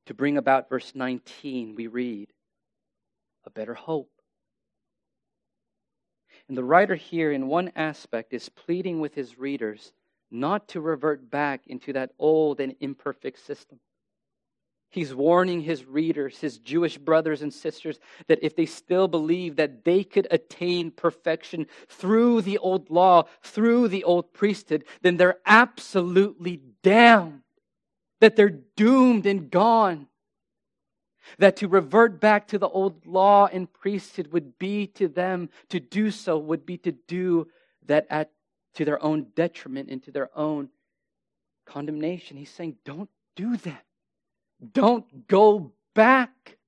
To 0.07 0.15
bring 0.15 0.37
about 0.37 0.69
verse 0.69 0.93
19, 0.95 1.75
we 1.75 1.89
read, 1.89 2.29
a 3.45 3.51
better 3.51 3.75
hope. 3.75 4.13
And 6.47 6.57
the 6.57 6.63
writer 6.63 6.95
here, 6.95 7.33
in 7.33 7.49
one 7.49 7.73
aspect, 7.75 8.33
is 8.33 8.49
pleading 8.49 9.01
with 9.01 9.17
his 9.17 9.37
readers 9.37 9.93
not 10.31 10.69
to 10.69 10.81
revert 10.81 11.29
back 11.29 11.67
into 11.67 11.93
that 11.95 12.13
old 12.21 12.61
and 12.61 12.77
imperfect 12.79 13.45
system. 13.45 13.81
He's 14.95 15.13
warning 15.13 15.61
his 15.61 15.85
readers, 15.85 16.39
his 16.39 16.59
Jewish 16.59 16.99
brothers 16.99 17.43
and 17.43 17.53
sisters, 17.53 17.99
that 18.29 18.39
if 18.43 18.55
they 18.55 18.65
still 18.65 19.09
believe 19.09 19.57
that 19.57 19.85
they 19.85 20.05
could 20.05 20.29
attain 20.31 20.93
perfection 20.93 21.67
through 21.89 22.43
the 22.43 22.59
old 22.59 22.91
law, 22.91 23.25
through 23.43 23.89
the 23.89 24.05
old 24.05 24.33
priesthood, 24.33 24.85
then 25.03 25.17
they're 25.17 25.41
absolutely 25.45 26.61
damned. 26.85 27.41
That 28.21 28.37
they're 28.37 28.61
doomed 28.77 29.27
and 29.27 29.51
gone. 29.51 30.07
That 31.39 31.57
to 31.57 31.67
revert 31.67 32.21
back 32.21 32.47
to 32.49 32.59
the 32.61 32.69
old 32.69 33.05
law 33.05 33.49
and 33.53 33.73
priesthood 33.73 34.29
would 34.29 34.61
be 34.61 34.87
to 34.95 35.09
them, 35.09 35.49
to 35.71 35.81
do 35.81 36.13
so 36.13 36.39
would 36.39 36.65
be 36.65 36.79
to 36.79 36.93
do 36.93 37.49
that 37.87 38.07
at, 38.11 38.31
to 38.75 38.85
their 38.85 39.03
own 39.03 39.27
detriment 39.35 39.91
and 39.91 40.01
to 40.05 40.13
their 40.13 40.31
own 40.39 40.69
condemnation. 41.67 42.37
He's 42.37 42.51
saying, 42.51 42.77
don't 42.85 43.11
do 43.35 43.57
that. 43.57 43.85
Don't 44.73 45.27
go 45.29 45.73
back. 45.95 46.59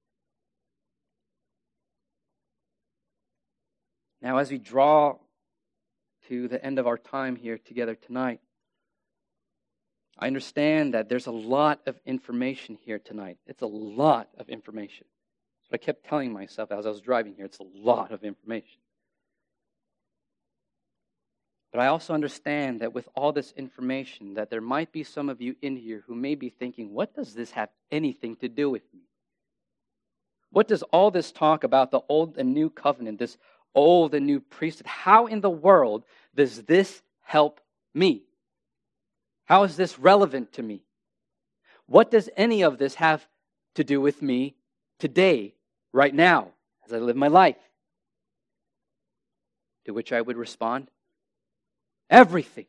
Now, 4.21 4.39
as 4.39 4.51
we 4.51 4.59
draw 4.59 5.17
to 6.29 6.49
the 6.49 6.65
end 6.65 6.79
of 6.79 6.87
our 6.87 6.99
time 6.99 7.37
here 7.37 7.59
together 7.59 7.95
tonight, 7.95 8.41
I 10.19 10.27
understand 10.27 10.95
that 10.95 11.09
there's 11.09 11.27
a 11.27 11.33
lot 11.33 11.81
of 11.87 12.01
information 12.07 12.79
here 12.81 12.99
tonight. 12.99 13.39
It's 13.47 13.63
a 13.63 13.67
lot 13.67 14.29
of 14.39 14.49
information. 14.49 15.07
What 15.69 15.81
I 15.81 15.85
kept 15.85 16.07
telling 16.07 16.33
myself 16.33 16.73
as 16.73 16.87
I 16.87 16.89
was 16.89 17.01
driving 17.01 17.35
here. 17.35 17.45
It's 17.45 17.59
a 17.59 17.67
lot 17.75 18.13
of 18.13 18.25
information. 18.25 18.79
But 21.77 21.83
I 21.83 21.89
also 21.89 22.15
understand 22.15 22.81
that 22.81 22.95
with 22.95 23.07
all 23.15 23.33
this 23.33 23.53
information, 23.53 24.33
that 24.33 24.49
there 24.49 24.63
might 24.63 24.93
be 24.93 25.05
some 25.05 25.29
of 25.29 25.43
you 25.43 25.57
in 25.61 25.77
here 25.77 26.03
who 26.07 26.15
may 26.15 26.35
be 26.35 26.49
thinking, 26.49 26.95
what 26.95 27.15
does 27.15 27.35
this 27.35 27.51
have 27.51 27.69
anything 27.91 28.35
to 28.37 28.49
do 28.49 28.71
with 28.71 28.81
me? 28.95 29.03
What 30.49 30.69
does 30.69 30.83
all 30.85 31.11
this 31.11 31.31
talk 31.31 31.65
about 31.65 31.91
the 31.91 32.01
old 32.09 32.39
and 32.39 32.55
new 32.55 32.71
covenant, 32.71 33.19
this 33.19 33.37
old 33.75 34.15
and 34.15 34.25
new 34.25 34.41
priesthood, 34.41 34.87
how 34.87 35.27
in 35.27 35.43
the 35.43 35.51
world 35.51 36.05
does 36.35 36.63
this 36.63 37.03
help 37.21 37.61
me? 37.93 38.23
How 39.45 39.65
is 39.65 39.77
this 39.77 39.99
relevant 39.99 40.55
to 40.55 40.63
me? 40.63 40.81
What 41.85 42.11
does 42.11 42.31
any 42.39 42.63
of 42.63 42.79
this 42.79 42.95
have 42.95 43.29
to 43.75 43.85
do 43.85 44.01
with 44.01 44.23
me 44.23 44.55
today, 44.99 45.53
right 45.93 46.15
now, 46.15 46.53
as 46.87 46.95
I 46.95 47.01
live 47.01 47.17
my 47.17 47.29
life? 47.29 47.59
To 49.85 49.93
which 49.93 50.11
I 50.11 50.23
would 50.23 50.39
respond, 50.39 50.91
Everything. 52.11 52.67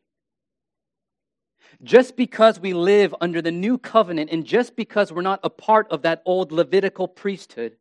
Just 1.82 2.16
because 2.16 2.58
we 2.58 2.72
live 2.72 3.14
under 3.20 3.40
the 3.40 3.52
new 3.52 3.78
covenant 3.78 4.30
and 4.32 4.44
just 4.44 4.74
because 4.74 5.12
we're 5.12 5.22
not 5.22 5.40
a 5.44 5.50
part 5.50 5.86
of 5.90 6.02
that 6.02 6.22
old 6.24 6.50
Levitical 6.50 7.06
priesthood 7.06 7.76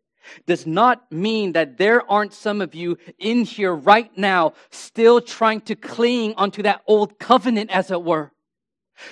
does 0.46 0.68
not 0.68 1.12
mean 1.12 1.54
that 1.54 1.78
there 1.78 2.10
aren't 2.10 2.34
some 2.34 2.62
of 2.62 2.76
you 2.76 2.98
in 3.18 3.44
here 3.44 3.74
right 3.74 4.16
now 4.18 4.54
still 4.70 5.22
trying 5.22 5.62
to 5.62 5.76
cling 5.76 6.34
onto 6.36 6.62
that 6.64 6.82
old 6.86 7.18
covenant, 7.18 7.72
as 7.72 7.92
it 7.92 8.04
were. 8.04 8.32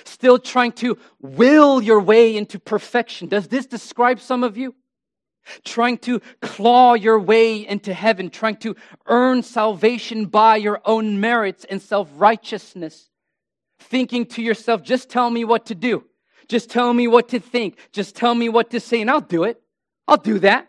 Still 0.04 0.38
trying 0.38 0.72
to 0.72 0.98
will 1.20 1.80
your 1.80 2.00
way 2.00 2.36
into 2.36 2.58
perfection. 2.58 3.28
Does 3.28 3.48
this 3.48 3.66
describe 3.66 4.20
some 4.20 4.44
of 4.44 4.56
you? 4.56 4.74
Trying 5.64 5.98
to 5.98 6.20
claw 6.40 6.94
your 6.94 7.18
way 7.18 7.66
into 7.66 7.92
heaven, 7.94 8.30
trying 8.30 8.56
to 8.56 8.76
earn 9.06 9.42
salvation 9.42 10.26
by 10.26 10.56
your 10.56 10.80
own 10.84 11.20
merits 11.20 11.64
and 11.68 11.80
self 11.80 12.10
righteousness, 12.16 13.08
thinking 13.78 14.26
to 14.26 14.42
yourself, 14.42 14.82
just 14.82 15.10
tell 15.10 15.30
me 15.30 15.44
what 15.44 15.66
to 15.66 15.74
do. 15.74 16.04
Just 16.48 16.70
tell 16.70 16.92
me 16.92 17.08
what 17.08 17.30
to 17.30 17.40
think. 17.40 17.76
Just 17.92 18.14
tell 18.14 18.34
me 18.34 18.48
what 18.48 18.70
to 18.70 18.80
say, 18.80 19.00
and 19.00 19.10
I'll 19.10 19.20
do 19.20 19.44
it. 19.44 19.60
I'll 20.06 20.16
do 20.16 20.38
that. 20.40 20.68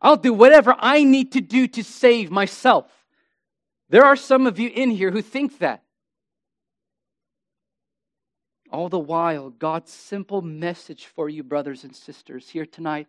I'll 0.00 0.16
do 0.16 0.32
whatever 0.32 0.74
I 0.78 1.04
need 1.04 1.32
to 1.32 1.40
do 1.40 1.66
to 1.68 1.84
save 1.84 2.30
myself. 2.30 2.86
There 3.88 4.04
are 4.04 4.16
some 4.16 4.46
of 4.46 4.58
you 4.58 4.70
in 4.70 4.90
here 4.90 5.10
who 5.10 5.20
think 5.20 5.58
that. 5.58 5.82
All 8.72 8.88
the 8.88 9.00
while, 9.00 9.50
God's 9.50 9.92
simple 9.92 10.42
message 10.42 11.06
for 11.06 11.28
you, 11.28 11.42
brothers 11.42 11.82
and 11.82 11.94
sisters, 11.94 12.48
here 12.48 12.66
tonight 12.66 13.08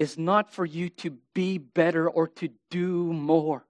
is 0.00 0.16
not 0.16 0.50
for 0.50 0.64
you 0.64 0.88
to 0.88 1.10
be 1.34 1.58
better 1.58 2.08
or 2.08 2.26
to 2.26 2.48
do 2.70 3.12
more, 3.12 3.66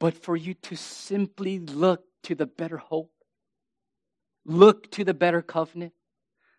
but 0.00 0.14
for 0.14 0.36
you 0.36 0.52
to 0.52 0.74
simply 0.76 1.60
look 1.60 2.02
to 2.24 2.34
the 2.34 2.44
better 2.44 2.76
hope, 2.76 3.12
look 4.44 4.90
to 4.90 5.04
the 5.04 5.14
better 5.14 5.40
covenant, 5.40 5.92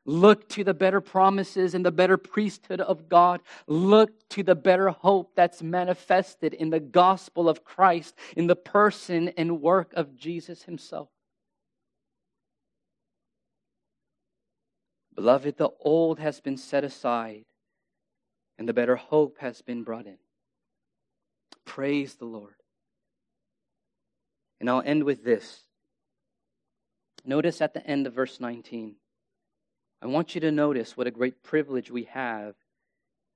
look 0.06 0.48
to 0.48 0.64
the 0.64 0.74
better 0.74 1.02
promises 1.02 1.76
and 1.76 1.86
the 1.86 1.92
better 1.92 2.16
priesthood 2.16 2.80
of 2.80 3.10
God, 3.10 3.42
look 3.68 4.30
to 4.30 4.44
the 4.44 4.56
better 4.56 4.92
hope 4.92 5.36
that's 5.36 5.62
manifested 5.62 6.54
in 6.54 6.70
the 6.70 6.80
gospel 6.80 7.50
of 7.50 7.66
Christ, 7.66 8.16
in 8.38 8.48
the 8.48 8.56
person 8.56 9.28
and 9.36 9.62
work 9.62 9.92
of 9.94 10.16
Jesus 10.16 10.64
Himself. 10.64 11.10
Beloved, 15.16 15.58
the 15.58 15.72
old 15.82 16.20
has 16.20 16.40
been 16.40 16.56
set 16.56 16.86
aside 16.86 17.44
and 18.58 18.68
the 18.68 18.74
better 18.74 18.96
hope 18.96 19.38
has 19.40 19.62
been 19.62 19.84
brought 19.84 20.06
in. 20.06 20.18
Praise 21.66 22.16
the 22.16 22.26
Lord. 22.26 22.56
And 24.60 24.70
I'll 24.70 24.82
end 24.82 25.04
with 25.04 25.24
this. 25.24 25.62
Notice 27.26 27.62
at 27.62 27.74
the 27.74 27.86
end 27.86 28.08
of 28.08 28.14
verse 28.14 28.40
19. 28.40 28.96
I 30.02 30.08
want 30.08 30.36
you 30.36 30.42
to 30.42 30.52
notice 30.52 30.96
what 30.96 31.08
a 31.08 31.12
great 31.12 31.44
privilege 31.44 31.92
we 31.92 32.04
have 32.06 32.56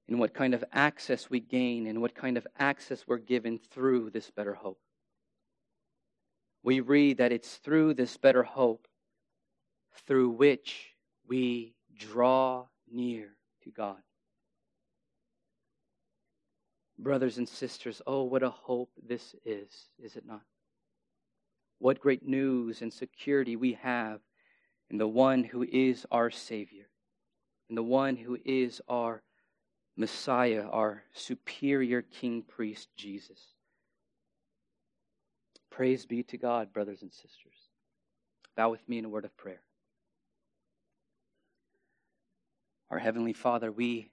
and 0.08 0.20
what 0.20 0.34
kind 0.34 0.54
of 0.54 0.64
access 0.72 1.30
we 1.30 1.40
gain 1.40 1.88
and 1.88 2.02
what 2.02 2.16
kind 2.16 2.38
of 2.38 2.48
access 2.58 3.04
we're 3.08 3.18
given 3.18 3.60
through 3.60 4.10
this 4.10 4.30
better 4.32 4.54
hope. 4.54 4.80
We 6.64 6.80
read 6.80 7.18
that 7.18 7.32
it's 7.32 7.56
through 7.58 7.96
this 7.96 8.18
better 8.18 8.44
hope 8.44 8.88
through 10.06 10.30
which 10.30 10.96
we 11.28 11.74
draw 11.98 12.66
near 12.92 13.36
to 13.64 13.72
God. 13.72 13.98
Brothers 17.02 17.40
and 17.40 17.50
sisters, 17.50 18.00
oh, 18.06 18.24
what 18.24 18.44
a 18.44 18.52
hope 18.52 18.92
this 19.02 19.34
is, 19.44 19.88
is 19.98 20.16
it 20.16 20.24
not? 20.26 20.44
What 21.80 22.00
great 22.00 22.28
news 22.28 22.84
and 22.84 22.94
security 22.94 23.56
we 23.56 23.74
have 23.82 24.20
in 24.92 25.00
the 25.00 25.08
one 25.08 25.44
who 25.44 25.64
is 25.64 26.06
our 26.12 26.30
Savior, 26.30 26.86
in 27.70 27.76
the 27.76 27.82
one 27.82 28.16
who 28.16 28.38
is 28.46 28.82
our 28.88 29.24
Messiah, 29.98 30.68
our 30.70 31.02
superior 31.14 32.04
King 32.04 32.44
Priest, 32.44 32.90
Jesus. 32.96 33.40
Praise 35.72 36.06
be 36.06 36.22
to 36.22 36.38
God, 36.38 36.72
brothers 36.72 37.02
and 37.02 37.12
sisters. 37.12 37.70
Bow 38.56 38.70
with 38.70 38.88
me 38.88 39.00
in 39.00 39.06
a 39.06 39.10
word 39.10 39.26
of 39.26 39.36
prayer. 39.38 39.62
Our 42.92 43.00
Heavenly 43.00 43.34
Father, 43.34 43.72
we 43.72 44.12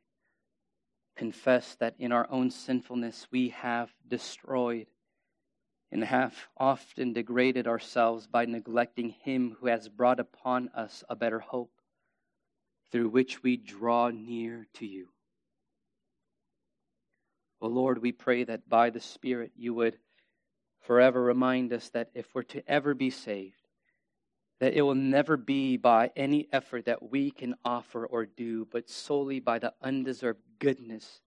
confess 1.19 1.75
that 1.81 1.97
in 1.99 2.12
our 2.12 2.27
own 2.31 2.51
sinfulness 2.51 3.27
we 3.31 3.51
have 3.51 3.93
destroyed 4.07 4.87
and 5.91 6.05
have 6.05 6.35
often 6.57 7.12
degraded 7.12 7.66
ourselves 7.66 8.27
by 8.27 8.45
neglecting 8.45 9.11
Him 9.11 9.57
who 9.59 9.66
has 9.66 9.89
brought 9.89 10.21
upon 10.21 10.69
us 10.71 11.03
a 11.09 11.16
better 11.16 11.41
hope 11.41 11.73
through 12.93 13.09
which 13.09 13.43
we 13.43 13.57
draw 13.57 14.11
near 14.11 14.66
to 14.75 14.87
you. 14.87 15.09
O 17.61 17.66
oh 17.66 17.71
Lord, 17.71 18.01
we 18.01 18.12
pray 18.12 18.45
that 18.45 18.69
by 18.69 18.91
the 18.91 19.01
Spirit 19.01 19.51
you 19.57 19.75
would 19.75 19.99
forever 20.83 21.21
remind 21.21 21.73
us 21.73 21.89
that 21.91 22.11
if 22.14 22.33
we're 22.33 22.43
to 22.45 22.71
ever 22.71 22.95
be 22.95 23.11
saved, 23.11 23.58
that 24.61 24.75
it 24.75 24.83
will 24.83 24.95
never 24.95 25.37
be 25.37 25.77
by 25.77 26.11
any 26.17 26.49
effort 26.53 26.87
that 26.87 27.11
we 27.11 27.31
can 27.31 27.55
offer 27.65 28.05
or 28.05 28.27
do, 28.27 28.67
but 28.71 28.91
solely 28.91 29.39
by 29.39 29.59
the 29.59 29.73
undeserved 29.83 30.41
goodness, 30.59 31.21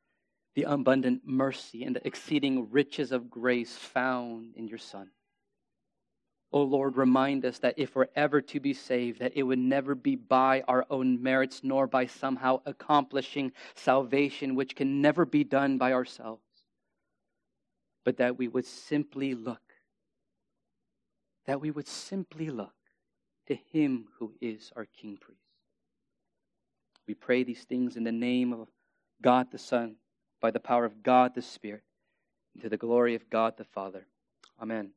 the 0.56 0.64
abundant 0.64 1.22
mercy, 1.26 1.84
and 1.84 1.96
the 1.96 2.06
exceeding 2.06 2.70
riches 2.72 3.12
of 3.12 3.30
grace 3.30 3.76
found 3.76 4.54
in 4.56 4.68
your 4.68 4.78
Son. 4.78 5.10
O 6.54 6.64
Lord, 6.64 6.98
remind 6.98 7.46
us 7.46 7.60
that 7.60 7.76
if 7.78 7.96
we're 7.96 8.10
ever 8.18 8.42
to 8.42 8.60
be 8.60 8.74
saved, 8.74 9.20
that 9.22 9.32
it 9.36 9.44
would 9.44 9.60
never 9.60 9.96
be 9.96 10.18
by 10.18 10.64
our 10.68 10.86
own 10.90 11.24
merits, 11.24 11.62
nor 11.64 11.88
by 11.88 12.08
somehow 12.08 12.60
accomplishing 12.66 13.54
salvation, 13.76 14.56
which 14.56 14.76
can 14.76 15.02
never 15.02 15.26
be 15.26 15.46
done 15.46 15.78
by 15.78 15.94
ourselves, 15.94 16.44
but 18.04 18.18
that 18.18 18.38
we 18.38 18.50
would 18.50 18.66
simply 18.66 19.34
look, 19.34 19.62
that 21.46 21.62
we 21.62 21.72
would 21.72 21.88
simply 21.88 22.50
look 22.50 22.74
to 23.48 23.56
Him 23.72 24.08
who 24.20 24.34
is 24.42 24.72
our 24.76 24.86
King 24.86 25.18
Priest. 25.20 25.42
We 27.08 27.14
pray 27.14 27.44
these 27.44 27.64
things 27.64 27.98
in 27.98 28.04
the 28.04 28.12
name 28.12 28.54
of 28.54 28.68
God 29.22 29.52
the 29.52 29.58
Son, 29.58 29.96
by 30.40 30.52
the 30.52 30.60
power 30.60 30.86
of 30.86 31.04
God 31.04 31.36
the 31.36 31.42
Spirit, 31.42 31.84
and 32.54 32.64
to 32.64 32.70
the 32.70 32.78
glory 32.78 33.16
of 33.16 33.30
God 33.30 33.58
the 33.58 33.66
Father. 33.66 34.06
Amen. 34.62 34.92